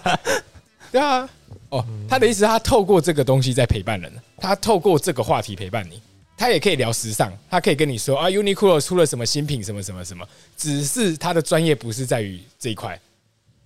[0.91, 1.27] 对啊。
[1.69, 6.01] 哦，他的意思他透过这个东西在陪伴人，他透过这个话题陪伴你，
[6.37, 12.97] 他也可以聊时尚，他可以跟你说啊，Uniqlo 出了什么新品，什么什么什么，只是他的专业不是在于这一块，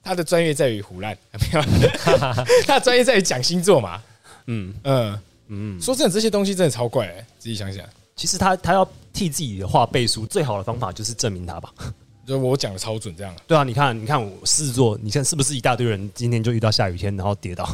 [0.04, 1.62] 他的专业在于胡乱，没有，
[2.66, 4.02] 他的专业在于讲星座嘛，
[4.48, 5.20] 嗯嗯。
[5.54, 7.86] 嗯，说真的，这些东西真的超怪、欸，自己想想。
[8.22, 11.74] 其实他他要替自己的话背书，最好的方法就是证明他吧。
[12.24, 17.68] 就我讲的超准，这样对啊，你看，你看我狮子座，你看是不是一大堆人今天就遇到下雨天，然后跌倒？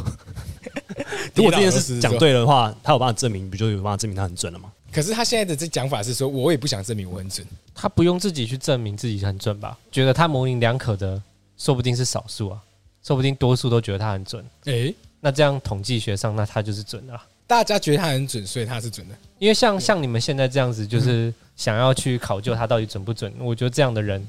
[1.36, 4.72] 如果这件事讲对的话，他有办法证明，不就有办法证明他很准了吗？
[4.90, 7.46] 可是他现在的这讲法是说，我也不想证明我很准。
[7.74, 9.76] 他不用自己去证明自己很准吧？
[9.92, 11.22] 觉得他模棱两可的，
[11.58, 12.58] 说不定是少数啊，
[13.02, 14.42] 说不定多数都觉得他很准。
[14.64, 17.22] 诶、那这样统计学上，那他就是准的啦。
[17.48, 19.14] 大家觉得他很准，所以他是准的。
[19.38, 24.24] 因为像像你们现在这样子，就是想要去考究他到底准不准，我觉得这样的人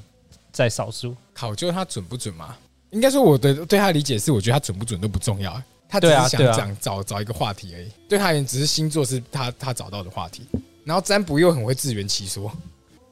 [0.50, 1.14] 在少数。
[1.34, 2.56] 考究他准不准嘛？
[2.90, 7.88] 应该说我的对他理解是，我觉得他准不准都不重要，他只是想找找找一个话题而已。
[8.08, 10.46] 对他而言，只是星座是他他找到的话题，
[10.82, 12.50] 然后占卜又很会自圆其说。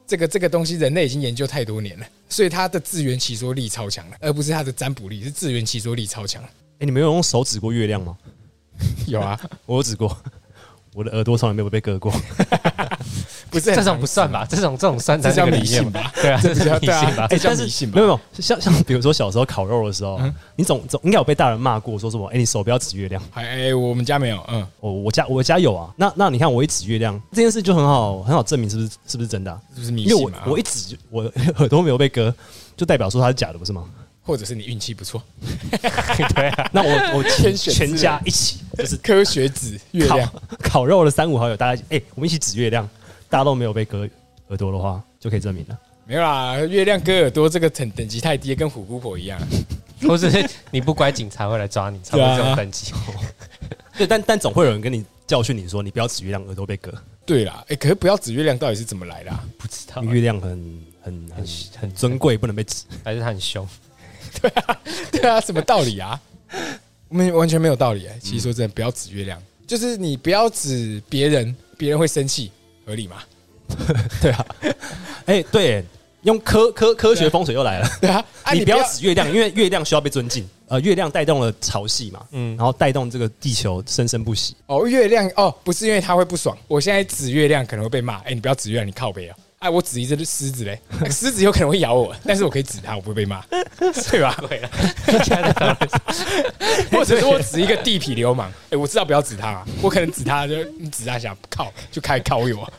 [0.07, 6.43] 这个这个东西，人类已经研究太多年了，所以他的自圆其说力超强了，而不是他的占卜力，是自圆其说力超强。
[6.43, 8.17] 哎、你们有用手指过月亮吗？
[9.07, 10.15] 有啊，我有指过，
[10.93, 12.11] 我的耳朵从来没有被割过。
[13.51, 14.45] 不是这种不算吧？
[14.47, 16.11] 这种这种算在这叫迷信吧？
[16.21, 17.35] 对啊，这这是迷信吧这？
[17.35, 22.27] 叫但是迷信吧没有没有，像像比如说小时候烤肉的时候嗯，你总总应该有被大人骂过，说什么？
[22.27, 23.19] 哎，你手不要指月亮。
[23.31, 25.91] 还哎，我们家没有，嗯，我我家我家有啊。
[25.97, 29.59] 那那你看我一指月亮这件事就很好很好证明是不是是不是真的啊？
[29.73, 30.39] 是不是迷因为我信？
[30.45, 31.23] 我一指我
[31.57, 32.31] 耳朵没有被割，
[32.77, 33.83] 就代表说它是假的，不是吗？
[34.29, 35.19] 或者是你运气不错，
[36.35, 42.87] 对啊，那我我 天选全家一起就是 科学指月亮，烤肉的三五好友，大家哎、我们一起指月亮，
[43.27, 44.07] 大家都没有被割
[44.49, 45.75] 耳朵的话，就可以证明了。
[46.05, 49.41] 没有啦，月亮割耳朵这个等等级太低，跟虎姑婆一样。
[50.07, 52.93] 或是你不乖，警察会来抓你，差不多这种等级。
[53.97, 56.93] 对，但但总会有人跟你教训你说，你不要指月亮，耳朵被割。
[57.25, 59.43] 对啦，哎，可是不要指月亮到底是怎么来的啊？
[59.57, 61.45] 不知道月亮很很很
[61.81, 62.85] 很尊贵，不能被指。
[63.03, 63.67] 还是他很凶。
[64.41, 66.19] 对啊，对啊什么道理啊？
[67.07, 68.17] 我们完全没有道理哎。
[68.21, 72.51] 其实说真的，不要指月亮，就是你不要指别人，别人会生气，
[72.85, 73.23] 合理吗？
[74.21, 74.45] 对啊，
[75.25, 75.83] 哎、对，
[76.23, 77.87] 用科科科学风水又来了。
[78.01, 80.47] 对啊，啊你不不要指月亮，因为月亮需要被尊敬。
[80.67, 84.55] 呃，月亮带动了潮汐嘛，嗯嗯，然后带动这个地球生生不息。
[84.67, 88.19] 哦，月亮哦，不是因为它会不爽，我现在指月亮可能会被骂。
[88.19, 89.37] 哎，你不要指月亮，你靠背啊！
[89.59, 93.43] 哎，我指一只狮子嘞，那个狮子有可能会咬我，但是我可以指它，我不会被骂，
[94.09, 94.41] 对吧？
[94.47, 94.69] 对了，
[96.89, 102.47] 或者是我指一个地痞流氓，哎，我知道不要指他啊，我可能指他就你指他想靠就开始靠我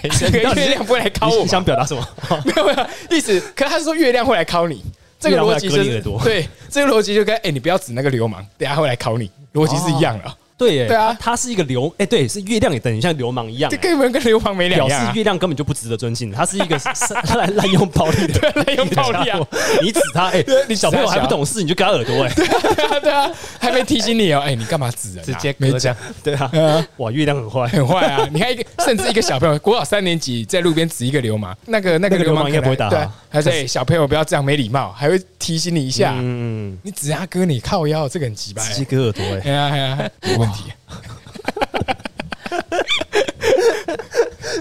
[0.18, 2.02] 这个月亮不会来靠我你你想表达什么？
[2.46, 4.82] 没有没有意思，可是他是说月亮会来靠你，
[5.20, 15.18] 这个逻辑就是对，这个逻辑就跟哎、你不要指那个流氓，等一下会来考你，逻辑是一样的，对耶，对啊它它是一个流，哎、对，是月亮也等于像流氓一样这，根本跟流氓没两表样、啊示。
[15.18, 19.38] 月亮根本就不值得尊敬，他是一个 是滥滥用暴力的，滥用暴力啊！
[19.80, 25.24] 你指他，哎、对你小朋友还不懂事，你就割他耳朵、哎，对啊对啊，还没提醒你哦，哎、你干嘛指人、啊？
[25.24, 25.96] 直接没割这样。
[26.24, 28.28] 对啊，呃哇，月亮很坏，很坏啊！
[28.32, 32.88] 你看一个，甚至一个小朋友，国小三年级在路边指一个流氓，那个那个流氓氓应该不会打
[33.30, 36.14] 还说哎、小朋友不要这样没礼貌，还会提醒你一下。
[36.18, 40.64] 嗯，你指他哥，你靠腰，这个很鸡巴、直接割耳朵、哎，哎呀哎呀，有问题。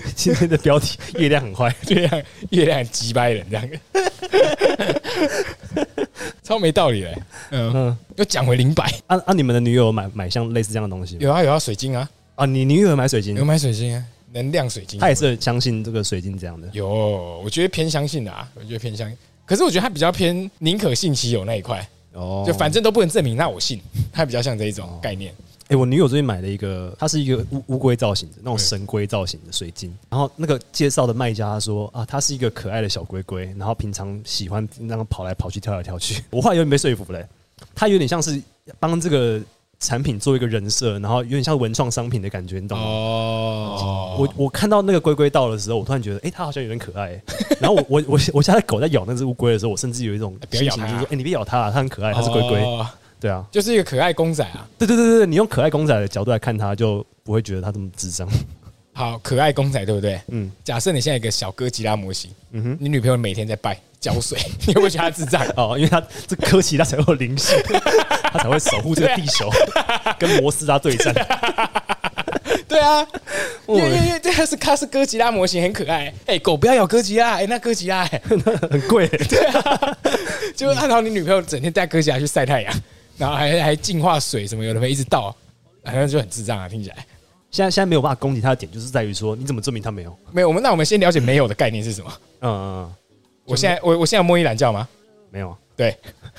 [0.16, 3.70] 今天的标题月亮很坏， 月亮月亮很鸡掰人这样，
[6.42, 7.22] 超没道理嘞。
[7.52, 11.18] 嗯，嗯，又讲回零百，啊啊，你们的女友买买像类似这样的东西？
[11.20, 13.36] 有啊有啊，水晶啊，啊，你女友买水晶？
[13.36, 16.88] 有，买水晶啊，能量水晶，她也是相信这个水晶这样的，有，
[17.44, 19.18] 我觉得偏相信的啊，我觉得偏相信。
[19.48, 23.82] 可是我觉得他比较偏宁可信其有那一块，哦就反正都不能证明，那我信，
[24.12, 25.34] 他比较像这一种概念。
[25.70, 29.94] 哎、我女友最近买了一个，它是一个乌乌龟造型的那种神龟造型的水晶。
[30.10, 36.24] 然后那个介绍的卖家他说啊，它是一个可爱的小龟龟，然后平常喜欢那样跑来跑去、跳来跳去。
[36.30, 37.28] 我后来有点被说服嘞，
[37.76, 38.42] 它有点像是
[38.80, 39.42] 帮这个
[39.80, 42.84] 产品做一个人设，然后有点像文创商品的感觉，你懂吗？
[42.86, 47.24] 哦我我看到那个龟龟到的时候，我突然觉得，哎、它好像有点可爱、欸。
[47.62, 52.64] 然后我我我我家的狗在咬那只乌龟的时候，我甚至有一种不要咬它心情就是说，哎、你别咬它、啊，它很可爱，它是龟龟。
[52.64, 52.88] 哦
[53.20, 54.68] 对啊，就是一个可爱公仔啊。
[54.78, 58.30] 对对对对对，你用可爱公仔的角度来看它，就不会觉得它这么智障。
[58.94, 60.22] 好，可爱公仔对不对？
[60.28, 62.78] 嗯假设你现在有一个小哥吉拉模型，嗯哼。
[62.80, 65.46] 你女朋友每天在拜浇水， 你会不会觉得他智障？
[65.56, 67.58] 哦，因为他这科奇它才会有灵性，
[68.32, 69.50] 他才会守护这个地球，
[70.20, 71.14] 跟摩斯拉对战。
[72.68, 73.06] 对啊，
[73.68, 76.14] 因为这个是它是哥吉拉模型，很可爱。
[76.26, 78.22] 哎，狗不要咬哥吉拉，哎，那哥吉拉，哎
[78.70, 79.98] 很贵、对啊
[80.56, 82.74] 就按照你女朋友整天带哥吉拉去晒太阳，
[83.18, 85.36] 然后还还净化水什么，有的没一直倒，
[85.84, 86.96] 好像就很智障啊，听起来。
[87.50, 90.18] 现在现在没有办法攻击他的点，就是在于说，你怎么证明他没有？
[90.32, 92.12] 没有，我们那我们先了解没有的概念是什么？
[92.42, 92.94] 嗯嗯嗯，
[93.48, 94.88] 我现在我我现在有摸一懒觉吗？
[95.32, 95.58] 没有啊。
[95.76, 95.98] 对，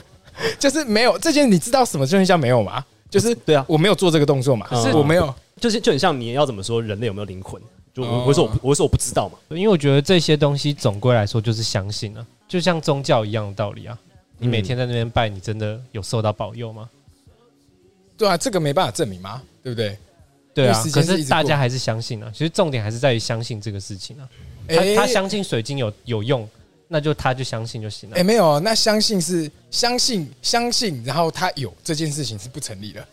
[0.58, 2.84] 就是没有这件，你知道什么东西叫没有吗？
[3.10, 5.34] 就是对啊我没有做这个动作嘛，可是我没有。
[5.58, 7.60] 就是就很像你要怎么说人类有没有灵魂？
[7.92, 9.38] 就哦我我说我不我说我不知道嘛。
[9.48, 13.98] 因为我觉得这些东西总归来说就是相信啊，就像宗教一样的道理啊。
[14.38, 16.88] 你每天在那边拜，你真的有受到保佑吗？
[18.16, 19.98] 对啊，这个没办法证明嘛，对不对？
[20.54, 22.30] 对啊因为时，可是大家还是相信啊。
[22.32, 24.28] 其实重点还是在于相信这个事情啊。
[24.68, 26.48] 他哎他相信水晶有有用，
[26.88, 28.22] 那就他就相信就行了哎、。
[28.22, 33.06] 没有，那相信是相信相信，然后他有这件事情是不成立的。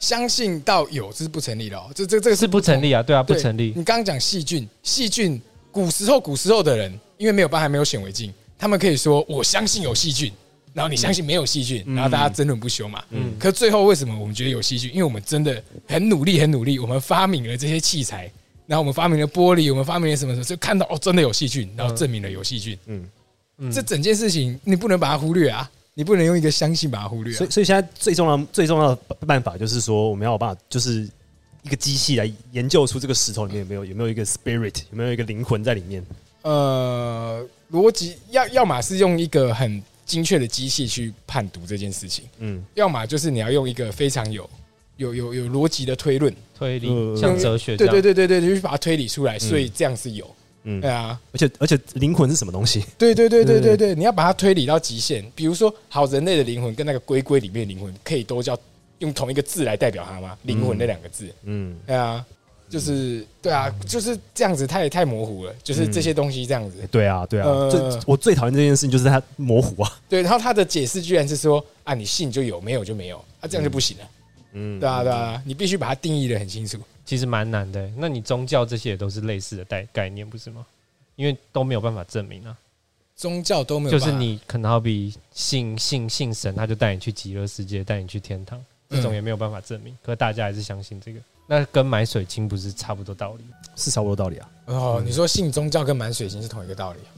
[0.00, 3.72] 相信到有这是不成立的哦，这这这个是不成立啊，对啊，不成立。
[3.74, 5.40] 你刚刚讲细菌，细菌
[5.70, 10.30] 古时候古时候的人，因为没有办还没有显微镜，他们可以说我相信有细菌，
[10.74, 13.02] 然后你相信没有细菌，然后大家争论不休嘛。
[13.10, 14.90] 嗯，可最后为什么我们觉得有细菌？
[14.90, 18.30] 因为我们真的很努力，很努力，我们发明了这些器材，
[18.66, 22.78] 然后我们发明了玻璃，我们发明了什么什么，就看到哦，真的有细菌，然后证明了有细菌。
[22.86, 23.04] 嗯
[23.58, 27.50] 嗯，这整件事情你不能把它忽略啊，你不能用一个相信把它忽略、啊所以。
[27.50, 28.96] 所以现在最重要最重要的
[29.26, 31.08] 办法就是说，我们要有办法，就是
[31.62, 36.04] 一个机器来研究出这个石头里面有没有有没有一个 spirit，有没有一个灵魂在里面？
[36.42, 44.48] 呃，逻辑要要么是用一个很精确的机器去判读这件事情，嗯，要么就是你要用一个非常有
[44.96, 50.28] 有有有逻辑的推论，推理嗯像哲学这对样，对对对对，就是把它推理出来，所以这样是有，
[50.62, 52.84] 嗯对啊，而且而且灵魂是什么东西？
[52.96, 55.24] 对对对对对对，你要把它推理到极限。
[55.34, 58.56] 比如说，好，人类的灵魂跟那个龟龟里面的灵魂，可以都叫
[59.00, 60.38] 用同一个字来代表它吗？
[60.42, 62.24] 灵魂那两个字，嗯，对啊，
[62.70, 66.76] 就是对啊，就是这样子太太模糊了，就是这些东西这样子。
[66.90, 70.00] 对啊，对啊，最我最讨厌这件事情就是它模糊啊。
[70.08, 74.04] 对，然后他的解释居然是说啊，你信就有，没有就没有，啊，这样就不行了。
[74.54, 76.78] 嗯，对啊，对啊，你必须把它定义的很清楚。
[77.04, 77.86] 其实蛮难的。
[77.96, 80.64] 那你宗教这些也都是类似的概概念，不是吗？
[81.16, 82.56] 因为都没有办法证明啊。
[83.14, 89.96] 宗教都没有，就是你可能好比信信信神，他就带你去极乐世界，带你去天堂，这种嗯也没有办法证明。
[90.02, 93.44] 可大家还是相信这个，那跟买水晶不是差不多道理？
[93.76, 97.10] 是差不多道理啊，哦，你说信宗教跟买水晶是同一个道理啊？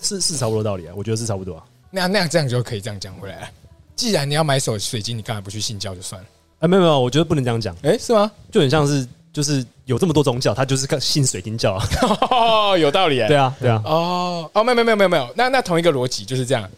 [0.00, 1.66] 是是差不多道理啊，我觉得是差不多啊。
[1.90, 3.50] 那那样这样就可以这样讲回来了。
[3.96, 6.28] 既然你要买手水晶，你干嘛不去信教就算了？
[6.60, 8.30] 哎，没有没有，我觉得不能这样讲，哎、是吗？
[8.50, 11.84] 就很像是就是有这么多宗教，他就是看信水晶教啊。
[12.30, 13.28] 哦，有道理哎。
[13.28, 16.68] 对啊，对啊，哦哦，没有没有没有没有没有，那那同一个逻辑就是这样。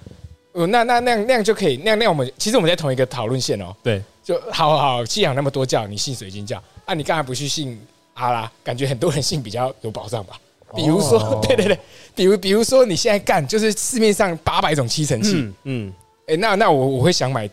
[0.53, 3.75] 哦，那那那样那样就可以，那样那样我们其实我们在同一个讨论线哦。
[3.83, 6.93] 对，就好好好，信仰那么多教，你信水晶教啊？
[6.93, 7.81] 你干嘛不去信
[8.15, 8.51] 阿拉？
[8.65, 10.39] 感觉很多人信比较有保障吧？
[10.77, 11.79] 比如说，哦 对对对，
[12.15, 15.93] 比如比如说你现在干就是市面上八百种吸尘器，嗯嗯，
[16.27, 17.49] 哎、那那我我会想买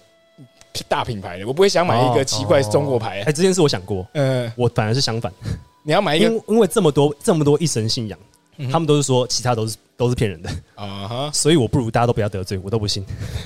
[0.88, 3.22] 大品牌的，我不会想买一个奇怪中国牌。
[3.22, 3.32] 哎，。
[3.32, 5.32] 这件事我想过，呃、我反而是相反，
[5.84, 6.26] 你要买一个？
[6.26, 8.18] 因为因为这么多这么多一神信仰
[8.58, 13.06] 嗯，他们都是说其他都是都是骗人的，啊哈，所以我不如大家都不要得罪，我都不信。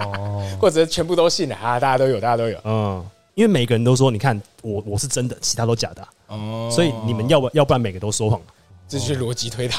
[0.00, 2.58] 哦，或者全部都信了啊，大家都有，大家都有。
[2.64, 6.70] 嗯，因为每个人都说，你看我我是真的，其他都假的啊、哦。
[6.72, 8.40] 所以你们要不要不然每个都说谎。
[8.88, 9.74] 这就是逻辑推导。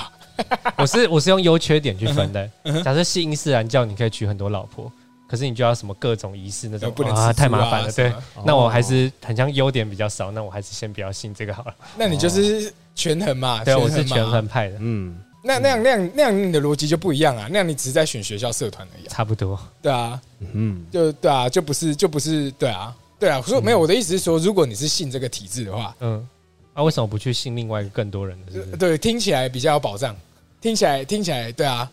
[0.78, 2.48] 我是我是用优缺点去分的。
[2.66, 4.92] 嗯假设信伊斯兰教，你可以娶很多老婆，
[5.28, 7.92] 可是你就要什么各种仪式那种不能啊，啊太麻烦了。
[7.92, 8.14] 对，
[8.46, 11.76] 那我还是很像优点比较少，那我还是先不要信这个好了。
[11.98, 13.64] 那你就是权衡嘛？
[13.64, 14.26] 对，我是权。
[14.26, 17.48] 衡派的，嗯，那那样那样那样，你的逻辑就不一样啊。
[17.50, 19.10] 那样你只是在选学校社团而已、啊。
[19.10, 19.60] 差不多。
[19.82, 20.20] 对啊，
[20.54, 23.42] 嗯，就对啊，就不是就不是对啊，对啊。
[23.42, 26.28] 说没有，我的意思是说，如果你是信这个体制的话，嗯，
[26.74, 28.52] 啊，为什么不去信另外一个更多人的？
[28.52, 28.78] 是是？
[28.78, 30.16] 对，听起来比较有保障。
[30.60, 31.90] 听起来听起来，对啊。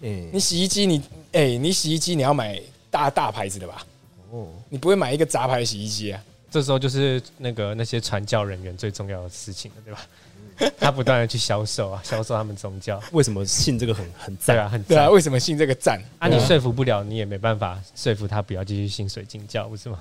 [0.00, 1.00] 嗯、你洗衣机，你
[1.34, 3.84] 哎、你洗衣机你要买大大牌子的吧？
[4.30, 6.22] 哦，你不会买一个杂牌洗衣机啊？
[6.50, 10.00] 这时候就是那个那些传教人员最重要的事情了，对吧？
[10.78, 14.56] 他不断的去销售啊，销售他们宗教，为什么信这个很很赞？
[14.56, 15.12] 啊，很对啊，赞。
[15.12, 16.00] 为什么信这个赞？
[16.20, 19.98] 啊，你说服不了，你也没办法说服他不要继续信水晶教，不是吗？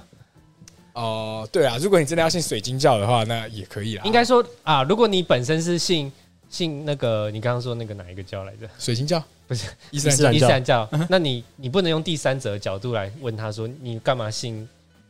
[0.93, 4.05] 哦，对啊，如果你真的要信水晶教的话，那也可以啊。
[4.05, 6.11] 应该说啊，如果你本身是信
[6.51, 8.69] 信那个，你刚刚说那个哪一个教来着？
[8.77, 14.67] 水晶教不是伊斯兰教伊斯兰教，那你你不能用第三者的角度来问他说，你干嘛信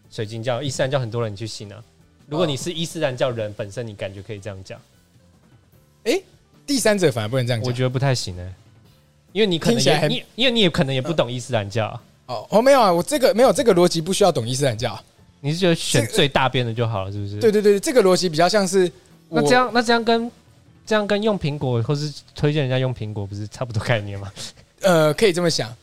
[0.09, 0.61] 水晶教？
[0.61, 1.83] 伊斯兰教很多人去信啊。
[2.27, 4.79] 如果你是伊斯兰教人本身，你感觉可以这样讲，
[6.65, 7.67] 第三者反而不能这样讲。
[7.67, 8.53] 我觉得不太行哎、
[9.33, 14.99] 因为你可能你因为你也可能也不懂伊斯兰教啊、哦哦，没有啊，我这个没有这个逻辑不需要懂伊斯兰教。
[15.41, 17.37] 你是觉得选最大边的就好了，是不是？
[17.39, 17.51] 对。
[17.51, 18.89] 对对，这个逻辑比较像是
[19.27, 20.31] 那这样那这样跟
[20.85, 24.31] 这样跟用苹果或是推荐人家用苹果不是差不多概念吗？
[24.81, 25.73] 呃，可以这么想。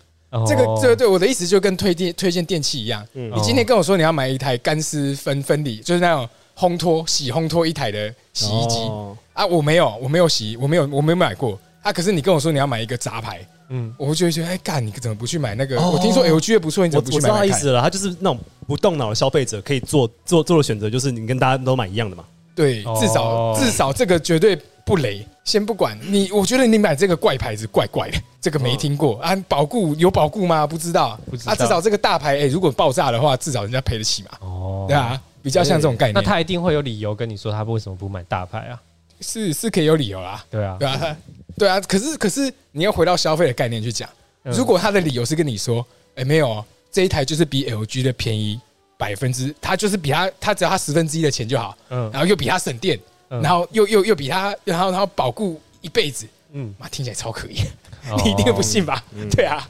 [0.46, 3.04] 这个哦这个对我的意思就跟推荐推荐电器一样。
[3.14, 11.92] 嗯你今天跟我说你要买一台干湿分分离，就是那种烘托洗烘托一台的洗衣机哦啊，我没有，我没有洗，我没有，我没有买过啊。
[11.92, 15.80] 可是你跟我说你要买一个杂牌，嗯，我就会觉得，哎，干，你怎么不去买那个？
[15.80, 17.38] 哦我听说 LG 的不错，你怎么不去买买看？
[17.40, 22.22] 他意思了，他就是那种不动脑的消费者可以做做做的选择，就是你跟大家都买一样的嘛。
[22.60, 25.26] 对，哦至少至少这个绝对不雷。
[25.42, 29.34] 先不管你，我觉得你买这个怪牌子怪怪的， 这个没听过啊。
[29.48, 30.66] 保固有保固吗？
[30.66, 31.56] 不知道不知道啊。
[31.56, 34.30] 至少这个大牌，哎，如果爆炸的话，至少人家赔得起嘛。
[34.40, 38.80] 哦对，啊，比较像这种概念那，他一定会有理由跟你说他为什么不买大牌啊？
[39.20, 40.44] 是是可以有理由啦。
[40.50, 41.16] 对啊，对啊，
[41.58, 41.80] 对啊。
[41.80, 44.08] 可是可是你要回到消费的概念去讲，
[44.44, 48.60] 嗯如果他的理由是跟你说，哎，没有哦，这一台就是比 LG 的便宜
[49.00, 52.10] 百分之，他就是比他他只要他十分之一的钱就好，嗯。
[52.12, 53.40] 然后又比他省电，嗯。
[53.40, 57.60] 然后又又又比他，然后然后保固一辈子，嗯，妈听起来超可以，
[58.10, 58.20] 哦。
[58.22, 59.02] 你一定不信吧？
[59.30, 59.66] 对啊，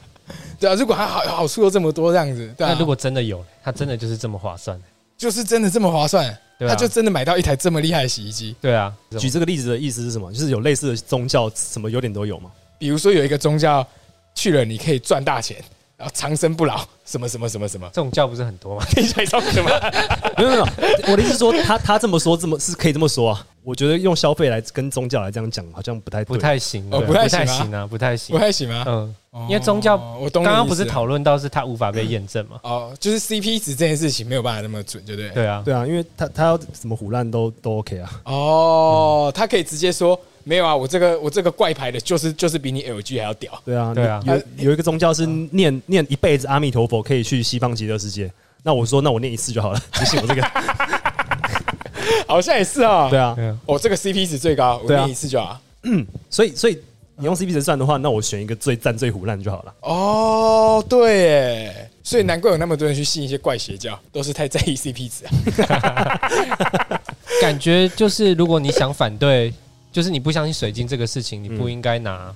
[0.59, 4.77] 对啊，如果他好好处又这么多这样子，对啊，那如果真的有，他真的就是这么划算，
[5.17, 6.25] 就是真的这么划算，
[6.59, 6.71] 对啊。
[6.71, 8.53] 他就真的买到一台这么厉害的洗衣机。
[8.59, 10.31] 对啊，举这个例子的意思是什么？
[10.33, 12.51] 就是有类似的宗教，什么优点都有吗。
[12.77, 13.87] 比如说有一个宗教
[14.35, 15.63] 去了，你可以赚大钱，
[16.01, 18.83] 然后长生不老，什么什么什么什么，这种教不是很多吗？
[18.89, 19.69] 听起来超什么？
[20.35, 20.65] 没有没有，
[21.11, 23.45] 我的意思是说，他他这么说，这么是可以这么说啊。
[23.63, 28.39] 我觉得用消费来跟宗教来这样讲，好像不太不太行，不太行啊不太行不。
[28.41, 28.83] 太行吗？
[28.87, 32.59] 嗯，哦因为宗教我刚刚不是讨论到是他无法被验证嘛？
[32.63, 35.29] 哦，就是 CP 值这件事情没有办法那么准，对不对？
[35.29, 38.09] 对啊，对啊，因为他他要怎么胡乱都都 OK 啊。
[38.25, 43.61] 哦，他可以直接说没有啊，我这个我这个怪牌的，就是就是比你 LG 还要屌。
[43.65, 48.31] 对啊，对啊有有一个宗教是念念一辈子阿弥陀佛，可以去西方极乐世界。
[48.63, 50.41] 那我说，那我念一次就好了， 不信我这个？
[52.27, 53.09] 好像也是啊。
[53.09, 55.59] 对，啊，对啊，我这个 CP 值最高，我念一次就好。
[55.83, 56.79] 嗯 所以所以
[57.15, 59.73] 你用 CP 值算的话，那我选一个最赞最胡烂就好了。
[59.81, 65.25] 哦，对耶，所以难怪有那么多人去信一些怪邪教，都是太在意 CP 值
[65.63, 66.19] 啊。
[67.41, 69.51] 感觉就是如果你想反对，
[69.91, 72.33] 就是你不相信水晶这个事情，你不应该拿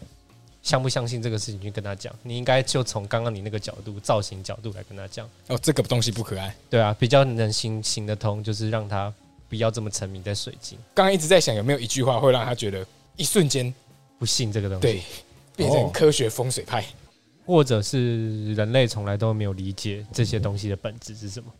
[0.61, 5.29] 相不相信这个事情去跟他讲，你应该就从刚刚你那个角度造型角度来跟他讲。
[5.47, 6.55] 哦，这个东西不可爱。
[6.69, 9.13] 对啊，比较能行行得通，就是让他
[9.47, 12.85] 不要这么沉迷在水晶，刚刚一直在想有没有一句话会让他觉得
[13.15, 13.73] 一瞬间
[14.19, 14.81] 不信这个东西。
[14.81, 15.01] 对
[15.55, 16.83] 变成科学风水派。
[17.45, 21.53] 或者是人类从来都没有理解这些东西的本质是什么，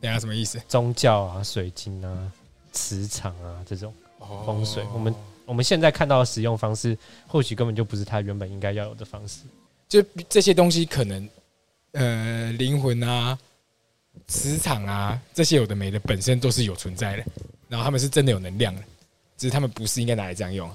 [0.00, 0.60] 等一下什么意思？
[0.66, 2.32] 宗教啊、水晶啊、
[2.72, 5.14] 磁场啊这种哦风水，我们
[5.50, 6.96] 我们现在看到的使用方式，
[7.26, 9.40] 或许根本就不是它原本应该要有的方式。
[9.88, 11.28] 就这些东西可能
[11.90, 13.36] 呃灵魂啊、
[14.28, 17.24] 磁场啊这些有的没的本身都是有存在的，
[17.68, 18.82] 然后他们是真的有能量的，
[19.36, 20.70] 只是他们不是应该拿来这样用。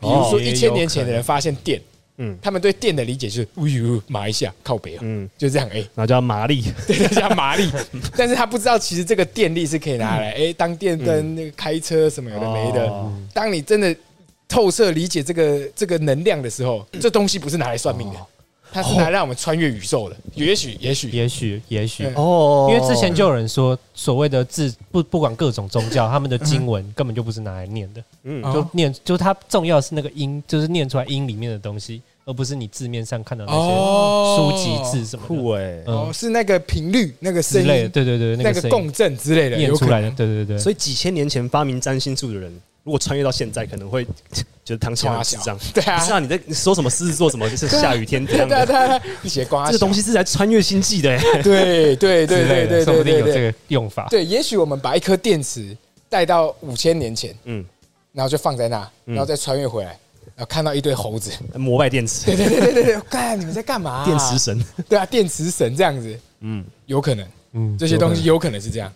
[0.00, 1.78] 比如说一千年前的人发现电，
[2.16, 2.38] 嗯。
[2.40, 7.70] 他们对电的理解就是，呜呦麻一下靠北啊，嗯，就这样哎、然后叫麻力， 对，它叫麻力，
[8.16, 12.86] 但是他不知道其实这个电力是可以拿来哎、当电灯、那个开车什么有的没的。
[12.88, 13.12] 哦。
[13.34, 13.94] 当你真的
[14.54, 18.16] 透彻理解这个这个能量的时候， 这东西不是拿来算命的，
[18.72, 20.16] 它是拿来让我们穿越宇宙的。
[20.34, 22.14] 也许，也许，也许，也许，嗯。
[22.14, 22.68] 哦。
[22.70, 28.40] 因为之前就有人说，所谓的字不不管各种宗教，他们的经文根本就不是拿来念的，嗯。
[28.44, 28.52] 哦。
[28.52, 34.36] 就念，就它重要是那个音，就是念出来音里面的东西，而不是你字面上看到那些哦。
[34.36, 35.28] 书籍字什么的。
[35.28, 35.94] 酷哎，嗯。
[35.94, 40.58] 哦，是那个频率、那个声之类对对对，那个共振之类的念出来的，对对对。
[40.58, 42.52] 所以几千年前发明占星术的人，
[42.84, 44.04] 如果穿越到现在，可能会
[44.64, 45.58] 觉得唐启阳很智障。
[45.74, 48.64] 对啊不是啊，你在你说什么狮子座什么 就是下雨天这样的？
[48.66, 54.06] 对啊， 对啊你写光这个东西是来穿越星际的、欸，对对对之类的对对说不定对对对有这个用法。
[54.10, 55.76] 对，也许我们把一颗电池
[56.08, 57.64] 带到五千年前，嗯，
[58.12, 59.90] 然后就放在那，嗯然后再穿越回来，
[60.36, 68.92] 然后看到一堆猴子，膜拜电池，对对对对对对，干你们在干嘛、电池，神，对啊，电池神这样子，嗯，有可能嗯这些东西有可能是这样。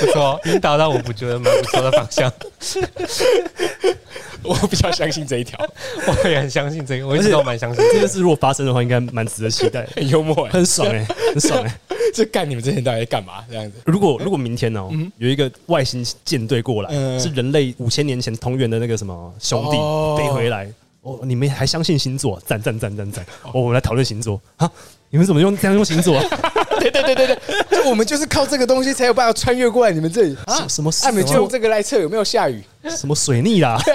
[0.00, 2.32] 不错，引导到我不觉得蛮不错的方向。
[4.42, 5.58] 我比较相信这一条，
[6.06, 11.78] 我也很相信这个，我一直都蛮相信这件事如果发生的话，应该蛮值得期待的，很幽默、欸，很爽哎、很爽哎、
[12.14, 13.44] 就干你们这些人到底在干嘛？
[13.50, 14.88] 这样子，如果如果明天哦、
[15.18, 20.70] 有一个外星舰队过来，嗯是人类五千年前同源的那个什么兄弟哦飞回来，
[21.02, 22.40] 哦，你们还相信星座？
[22.46, 23.26] 赞赞赞赞赞！
[23.42, 24.70] 哦，我们来讨论星座啊！
[25.10, 26.24] 你们怎么用这样用星座啊？
[26.80, 27.38] 对对对对对，
[27.70, 30.66] 就我们就是靠这个东西才有办法穿越过来你们这里啊。
[30.68, 32.62] 什么啊，你们就用这个来测有没有下雨？
[32.90, 33.78] 什么水逆啦？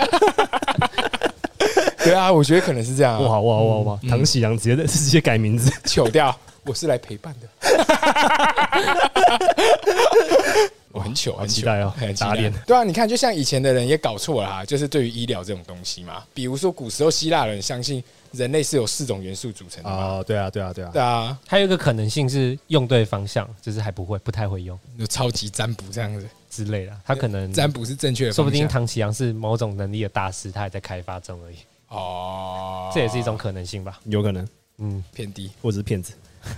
[2.04, 3.20] 对啊，我觉得可能是这样、啊。
[3.20, 4.00] 哇哇哇哇！
[4.10, 6.36] 唐喜阳直接直接改名字，糗掉，
[6.66, 7.48] 我是来陪伴的。
[10.94, 19.96] 我很糗，很糗期待哦很期待打脸对啊，你看，就像以前的人也搞错了哈，就是对于医疗这种东西嘛，比如说古时候希腊人相信人类是由四种元素组成的嘛。
[19.96, 20.24] 啊！
[20.24, 20.90] 对啊对啊对啊！
[20.94, 26.98] 对啊，还有一个可能性是用对方向，就是还不会，不太会用有超级占卜这样子，之类的。
[27.06, 31.56] 他可能占卜是正确说不定唐启阳是某种能力的大师，他还在开发中而已，
[31.90, 34.00] 哦，这也是一种可能性吧。
[34.06, 36.14] 有可能，嗯，偏低，或者是骗子。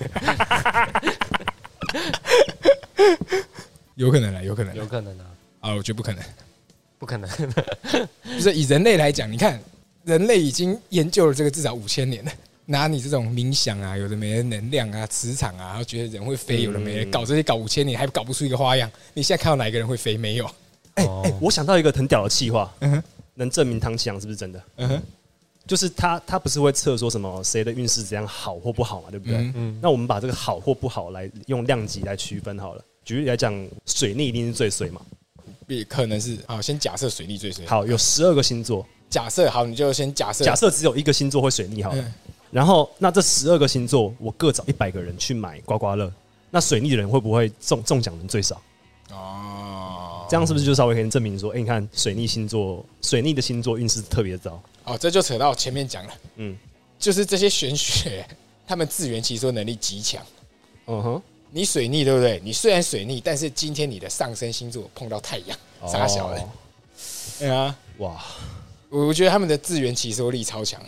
[3.96, 5.26] 有可能啊，有可能有可能啊，
[5.60, 6.24] 啊，我觉得不可能。
[6.98, 7.30] 不可能。
[8.24, 9.60] 就是以人类来讲，你看，
[10.06, 12.32] 人类已经研究了这个至少五千年了。
[12.66, 18.90] 拿你这种冥想啊，有的没的能量啊、磁场啊，然后觉得人会飞，有的没的，嗯搞这些搞五千年还搞不出一个花样。
[19.14, 20.16] 你现在看到哪一个人会飞？
[20.16, 20.50] 没有。
[20.94, 24.64] 哎哦哎，我想到一个很屌的气话，嗯哼，能证明唐启阳是不是真的？
[24.78, 25.02] 嗯哼，
[25.68, 29.36] 就是他他不是会测说什么谁的运势怎样好或不好嘛，对不对？
[29.36, 32.86] 嗯嗯，那我们把这个好或不好来用量级来区分好了。
[33.04, 33.54] 举例来讲，
[33.86, 35.02] 水逆一定是最水嘛。
[35.68, 37.66] 也可能是好，先假设水逆最水。
[37.66, 42.02] 好，有十二个星座，假设好，你就先假设假设只有一个星座会水逆好了。
[42.02, 42.14] 嗯
[42.54, 46.12] 然后，那这十二个星座，我各找一百个人去买刮刮乐，
[46.52, 48.62] 那水逆的人会不会中中奖人最少？
[49.12, 54.62] 哦，这样是不是就稍微可以证明说，哎、你看水逆星座，水逆的星座运势特别糟。
[54.84, 56.56] 哦，这就扯到前面讲了，嗯
[57.00, 58.24] 就是这些玄学，
[58.68, 60.22] 他们自圆其说能力极强。
[60.86, 62.40] 嗯哼，你水逆对不对？
[62.44, 65.58] 你虽然水逆，但是今天你的上升星座碰到太阳，
[65.88, 66.50] 傻小的哦。
[67.40, 68.24] 对啊，哇，
[68.94, 70.80] 我我觉得他们的自圆其说力超强。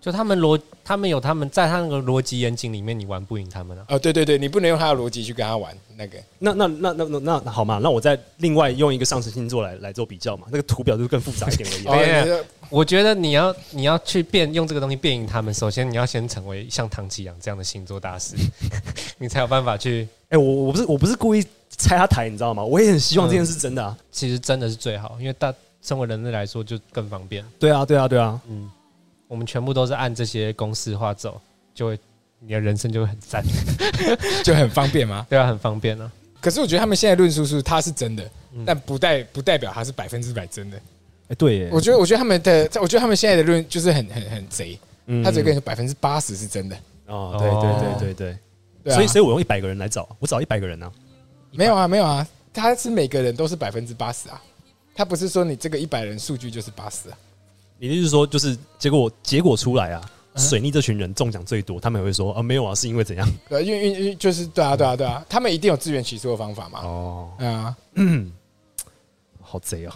[0.00, 3.84] 就他们逻，他们有他们在他那个逻辑严谨里面，你玩不赢他们啊。
[3.88, 6.16] 哦，对对对，你不能用他的逻辑去跟他玩那个。
[6.38, 12.44] 那那那那那那那好嘛，那我再另外用一个上升星座来来做比较嘛，那个图表就更复杂一点而已。
[12.70, 18.36] 我觉得你要你要去变用这个东西变赢他们，首先你要先成为像唐吉阳这样的星座大师，
[19.18, 20.06] 你才有办法去。
[20.28, 21.44] 哎、我我不是我不是故意
[21.76, 22.62] 拆他台，你知道吗？
[22.62, 23.96] 我也很希望这件事真的啊。
[24.12, 25.52] 其实真的是最好，因为大
[25.86, 27.44] 身为人类来说就更方便。
[27.58, 28.40] 对啊，对啊，对啊。
[28.48, 28.68] 嗯，
[29.28, 31.40] 我们全部都是按这些公式化走，
[31.74, 31.98] 就会
[32.40, 33.44] 你的人生就会很赞，
[34.42, 35.24] 就很方便吗？
[35.30, 36.10] 对啊，很方便啊。
[36.40, 40.76] 可是我觉得他们现在论述是它是真的，嗯但不代不代表它是百分之百真的。
[41.28, 46.76] 哎、对耶，我觉得，我觉得他们的，我觉得他们现在的论就是很很很贼，嗯他只跟你说百分之八十是真的。
[47.06, 48.36] 哦，对对对对
[48.84, 48.94] 对。
[48.94, 50.90] 所以，所以我用一百个人来找，我找一百个人啊。
[51.50, 52.24] 没有啊，没有啊，
[52.54, 54.40] 他是每个人都是百分之八十啊，
[54.96, 57.18] 他不是说你这个一百人数据就是八十啊。
[57.78, 60.00] 你的意思是说，就是结果结果出来啊，
[60.32, 63.28] 嗯水逆这群人中奖最多，他们也会说啊，没有啊，是因为怎样？
[63.48, 66.80] 对，因为因为就是对啊对啊对啊，他们一定有自圆其说的方法嘛。
[66.82, 67.76] 哦，嗯啊，
[69.42, 69.92] 好贼哦，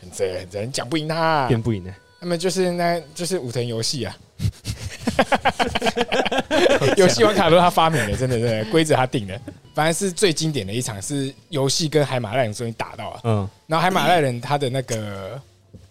[0.00, 1.48] 很贼很贼，你讲不赢他、啊。
[1.48, 1.94] 变不赢呢。
[2.20, 4.16] 他们就是那就是武藤游戏啊，
[6.96, 9.40] 游戏王卡都是他发明的，真的真的规则他定的。
[9.74, 15.40] 反正是最经典的一场是游戏跟海马赖人终于打到了，嗯然后海马赖人他的那个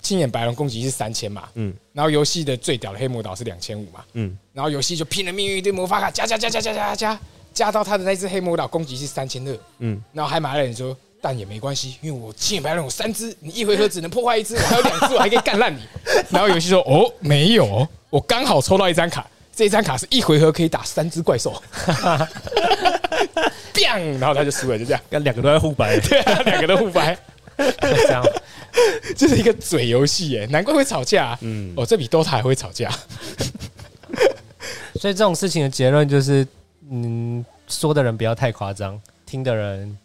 [0.01, 7.19] 青眼白龙攻击是三千嘛，嗯然后游戏的最屌的黑魔导是两千五嘛，嗯，然后游戏就拼了命运一堆魔法卡加加加加加加加
[7.53, 10.95] 加到他的那只黑魔导攻击是三千二，嗯，然后海马赖人说。
[11.25, 15.79] 但也没关系，因为我青眼白龙有三只，你一回合只能破坏一只，我还有两只，我还可以干烂你。
[16.29, 21.59] 然后游戏说：“哦，没有哦，我刚好抽到一张卡，这张卡是一回合可以打三只怪兽。
[23.73, 25.01] ”biang，然后他就输了，就这样。
[25.09, 25.99] 干两个都在互掰。
[25.99, 27.17] 对啊，两个都互掰，
[27.57, 28.23] 这样，
[29.17, 31.35] 这是一个嘴游戏耶，难怪会吵架。
[31.41, 32.91] 嗯，哦，这比 DOTA 还会吵架。
[35.01, 36.47] 所以这种事情的结论就是，
[36.91, 39.97] 嗯，说的人不要太夸张，听的人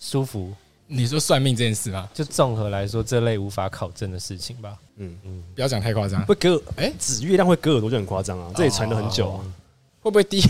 [0.00, 0.52] 舒服。
[0.86, 2.08] 你说算命这件事吗？
[2.14, 4.76] 就综合来说，这类无法考证的事情吧。
[4.96, 5.16] 嗯。
[5.24, 9.44] 嗯，不要讲太夸张，会割哎哎，指月亮会割耳朵就很夸张啊，这也传了很久啊。
[10.00, 10.42] 会不会第一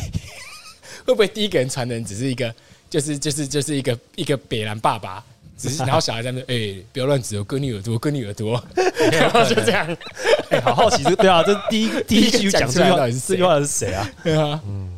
[1.06, 2.54] 会不会第一个人传的人只是一个，
[2.90, 5.24] 就是就是就是一个一个北兰爸爸，
[5.56, 8.62] 只是 然后小孩在那边，哎、不要乱指哦，割你耳朵，割你耳朵，
[9.12, 9.96] 然后就这样，
[10.50, 13.26] 哎，好好奇，这对啊，这第一第一句讲这句话，讲出来到底是谁？
[13.28, 14.10] 这句话是谁啊？
[14.22, 14.90] 对啊，嗯，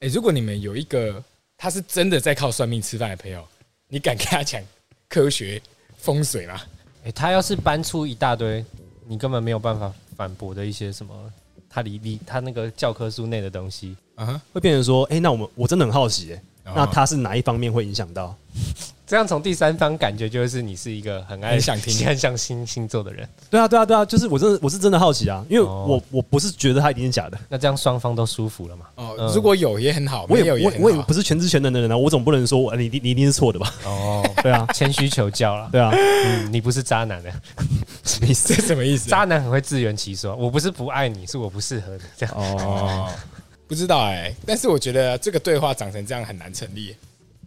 [0.00, 1.22] 哎，如果你们有一个
[1.58, 3.46] 他是真的在靠算命吃饭的朋友，
[3.88, 4.62] 你敢跟他讲
[5.08, 5.60] 科学
[5.98, 6.60] 风水吗？
[7.04, 8.64] 诶，他要是搬出一大堆
[9.08, 11.14] 你根本没有办法反驳的一些什么，
[11.68, 18.36] 他离离他那个教科书内的东西，啊哈，会变成说，哎，那我们我真的很好奇，那他是哪一方面会影响到？
[19.06, 23.28] 这样从第三方感觉就是你是一个很爱很想听很想星星座的人。
[23.50, 28.86] 对啊，对啊，对啊，就是我真的我是真的好奇啊，因为哦我我不是觉得他一定是假的，那这样双方都舒服了嘛？
[28.96, 31.16] 哦嗯，如果有也很好，我也有也我我也不。
[31.16, 33.72] 是全知全能的人啊，我总不能说你你你一定是错的吧？
[33.84, 35.66] 哦，对啊，谦虚求教了。
[35.72, 37.32] 对啊，嗯，你不是渣男的，
[38.04, 38.54] 什么意思？
[38.54, 39.10] 这什么意思啊？
[39.10, 40.36] 渣男很会自圆其说。
[40.36, 42.02] 我不是不爱你，是我不适合你。
[42.18, 43.10] 这样哦，哦，
[43.66, 46.94] 不知道哎、但是我觉得这个对话长成这样很难成立。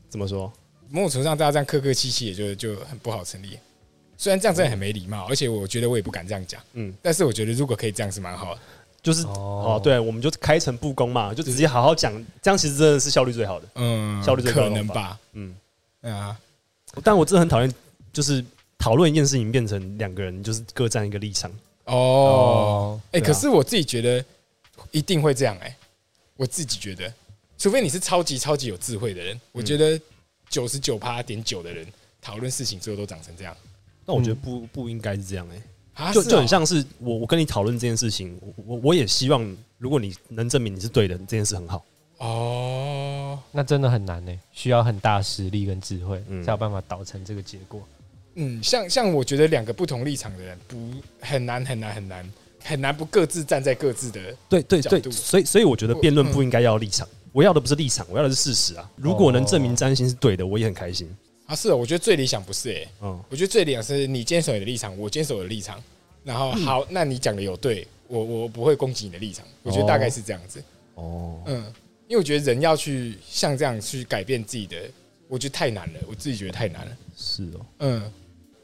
[0.09, 0.51] 怎么说？
[0.89, 3.57] 某种程度上，大家这样客客气气，也就就很不好成立。
[4.17, 6.61] 虽然这样真的很没礼貌，而且我觉得我也不敢这样讲。
[6.73, 8.61] 嗯，但是我觉得如果可以这样是蛮好的。
[9.01, 13.67] 就是哦哦，对，我们就开诚布公嘛，就直接好好讲，这样其实真的是效率最好的。
[13.75, 15.17] 嗯，效率最高的可能吧。
[15.31, 15.55] 嗯，
[16.01, 16.37] 嗯啊，
[17.01, 17.73] 但我真的很讨厌，
[18.11, 18.43] 就是
[18.77, 21.49] 讨论一件事情变成两个人就是各站一个立场。
[21.85, 24.23] 哦，哎、可是我自己觉得
[24.91, 25.73] 一定会这样哎、
[26.35, 27.11] 我自己觉得，
[27.57, 29.97] 除非你是超级超级有智慧的人，我觉得
[30.49, 31.85] 九十九趴点九的人
[32.21, 33.55] 讨论事情最后都长成这样。
[34.05, 35.61] 那我觉得不不应该是这样哎、
[36.05, 41.85] 啊，就就很像是我我跟你讨论这件事情，我我我也希望如果你能证明你是对的，这件事很好。
[42.17, 46.43] 哦，那真的很难呢，需要很大实力跟智慧，嗯。
[46.43, 47.81] 才有办法导成这个结果。
[48.35, 50.91] 嗯，像像我觉得两个不同立场的人不
[51.21, 52.31] 很难很难很难
[52.63, 55.11] 很难不各自站在各自的对对对，角度。
[55.11, 58.89] 所以所以我觉得辩论不应该要立场，我要的不是立场，我要的是事实啊。
[58.95, 61.07] 如果能证明占星是对的，我也很开心。
[61.45, 65.81] 啊，是哦，我觉得最理想不是哎、嗯，我觉得最理想是你坚守你的立场，我坚守我的立场，
[66.23, 70.63] 然后好，那你讲的有对，我我不会攻击你的立场，我觉得大概是这样子，
[70.93, 71.63] 哦，嗯，
[72.07, 74.77] 因为我觉得人要去像这样去改变自己的，
[75.27, 78.11] 我觉得太难了，我自己觉得太难了，是哦，嗯，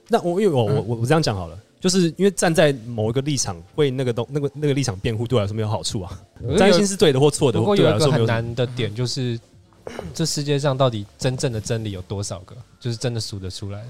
[0.07, 6.19] 那我因为我我我这样讲好了，就是因为站在某一个立场为那个东那个那个立场辩护，对我来说没有好处啊。
[6.57, 8.41] 占星是对的或错的，不过对我有一个很来说没有什么。
[8.41, 9.39] 难的点就是，
[10.13, 12.55] 这世界上到底真正的真理有多少个？
[12.79, 13.87] 就是真的数得出来的。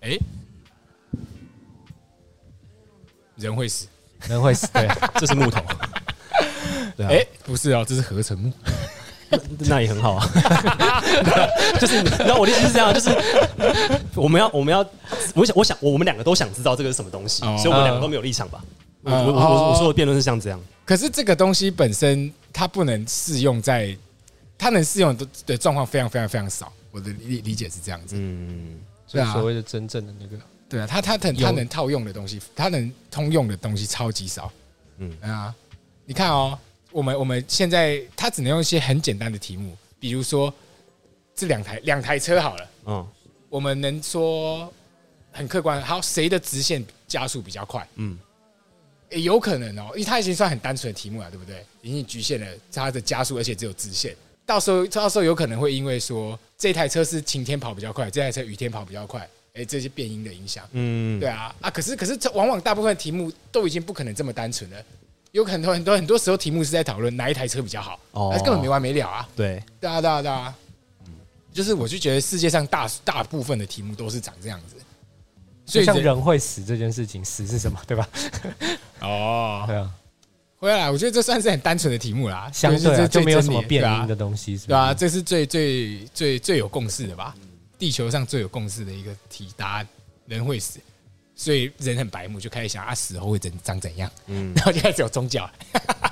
[0.00, 0.18] 哎，
[3.36, 3.86] 人会死。
[4.28, 4.88] 人会死，对，
[5.20, 5.62] 这是木头，
[6.96, 8.50] 对啊，哎，不是啊，这是合成木。
[9.68, 10.26] 那也很好啊。
[11.80, 13.10] 就是你知道我的意思是这样，就是
[14.14, 14.84] 我们要我们要，
[15.34, 18.62] 我想我想我们两个都想知道这个是什么东西，哦所以我们两个都没有立场吧。
[19.02, 23.94] 我嗯我我说的辩论是像这样，可是这个东西本身它不能适用在，
[24.56, 26.72] 它能适用的的状况非常非常非常少。
[26.90, 28.14] 我的理理解是这样子。
[28.16, 30.36] 嗯，所以所谓的真正的那个，
[30.68, 31.16] 对啊，它它
[31.50, 34.50] 能套用的东西，它能通用的东西超级少。
[34.98, 35.54] 嗯嗯啊，
[36.06, 36.56] 你看哦，
[36.94, 40.54] 我们我们现在他只能用一些很简单的题目，比如说
[41.34, 43.04] 这两台两台车好了，嗯
[43.48, 44.72] 我们能说
[45.32, 47.84] 很客观，好，谁的直线加速比较快？
[47.96, 48.16] 嗯
[49.10, 51.66] 也有可能哦，因为它已经算很单纯的题目了，对不对？
[51.82, 54.14] 已经局限了它的加速，而且只有直线。
[54.46, 60.64] 到时候到时候有可能会因为说这台车是晴天跑比较快，这台车雨天跑比较快，哎，这些变音的影响。
[60.70, 64.84] 嗯，对啊，啊，可是可是这往往大部分题目都已经不可能这么单纯了，
[65.34, 68.30] 有很多很多很多时候题目是在讨论哪一台车比较好，哦。
[68.32, 69.28] 哦，根本没完没了啊。
[69.34, 70.54] 对，对啊，对啊，对啊，
[71.52, 74.76] 就是我就觉得世界上大大部分的题目都是长这样子，
[75.66, 78.08] 所就像以人人会死这件事情，死是什么，对吧？
[79.02, 79.90] 哦，对啊，
[80.56, 84.94] 回来，我觉得这算是很单纯的题目啦，相对啊就就没有什么变因的东西，是对啊，吧？
[84.94, 87.34] 这是最最最最有共识的吧？
[87.76, 89.88] 地球上最有共识的一个题答案，
[90.26, 90.78] 人会死，
[91.36, 95.48] 所以人很白目，就开始想啊，死后会怎长怎样，嗯，然后就开始有宗教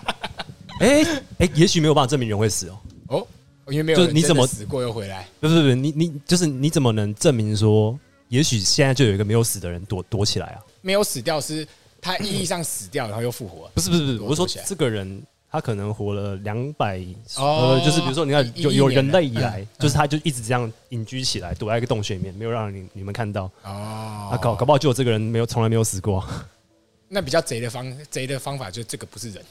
[0.81, 1.05] 哎
[1.39, 2.79] 哎，也许没有办法证明人会死哦。
[3.09, 3.27] 哦，
[3.69, 7.97] 因为没有就是你怎么死过又回来，不是不是，你你就是你怎么能证明说，
[8.29, 10.59] 也许现在就有一个没有死的人躲躲起来啊？
[10.81, 11.67] 没有死掉是
[12.01, 13.71] 他意义上死掉，然后又复活。
[13.75, 16.99] 不是不是不是，我是说这个人他可能活了两百，
[17.37, 23.45] 哦呃，就是比如说你看有有人类以来嗯，就是他就一直这样隐居起来，躲在一个洞穴里面，没有让你你们看到。
[23.63, 24.31] 哦。
[24.33, 26.27] 啊，搞搞不好就有这个人没有从来没有死过。
[27.07, 29.45] 那比较贼的方贼的方法，就这个不是人，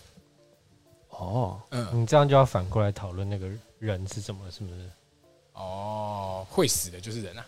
[1.11, 3.47] 哦，嗯，你这样就要反过来讨论那个
[3.77, 4.89] 人是什么，是不是？
[5.53, 7.45] 哦，会死的就是人啊，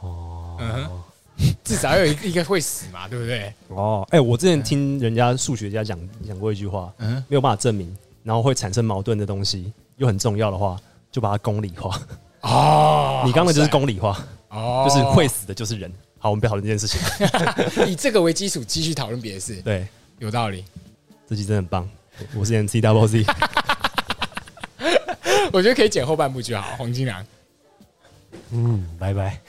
[0.00, 1.02] 哦，嗯哼
[1.64, 3.52] 至少要有一个一个会死嘛，对不对？
[3.68, 10.76] 哦，哎、我之前听人家数学家讲讲过一句话，嗯，没有办法证明，然后会产生矛盾的东西又很重要的话，
[11.10, 12.00] 就把它公理化。
[12.42, 14.18] 哦， 你刚刚就是公理化，
[14.50, 15.92] 哦，就是会死的就是人。
[16.18, 17.00] 好，我们不要讨论这件事情。
[17.86, 19.86] 以这个为基础继续讨论别的事，对，
[20.20, 20.64] 有道理。
[21.28, 21.88] 这集真的很棒。
[22.34, 23.24] 我是 MC Double Z，
[25.52, 27.26] 我觉得可以剪后半部就好，黄金良。
[28.50, 29.40] 嗯，拜拜。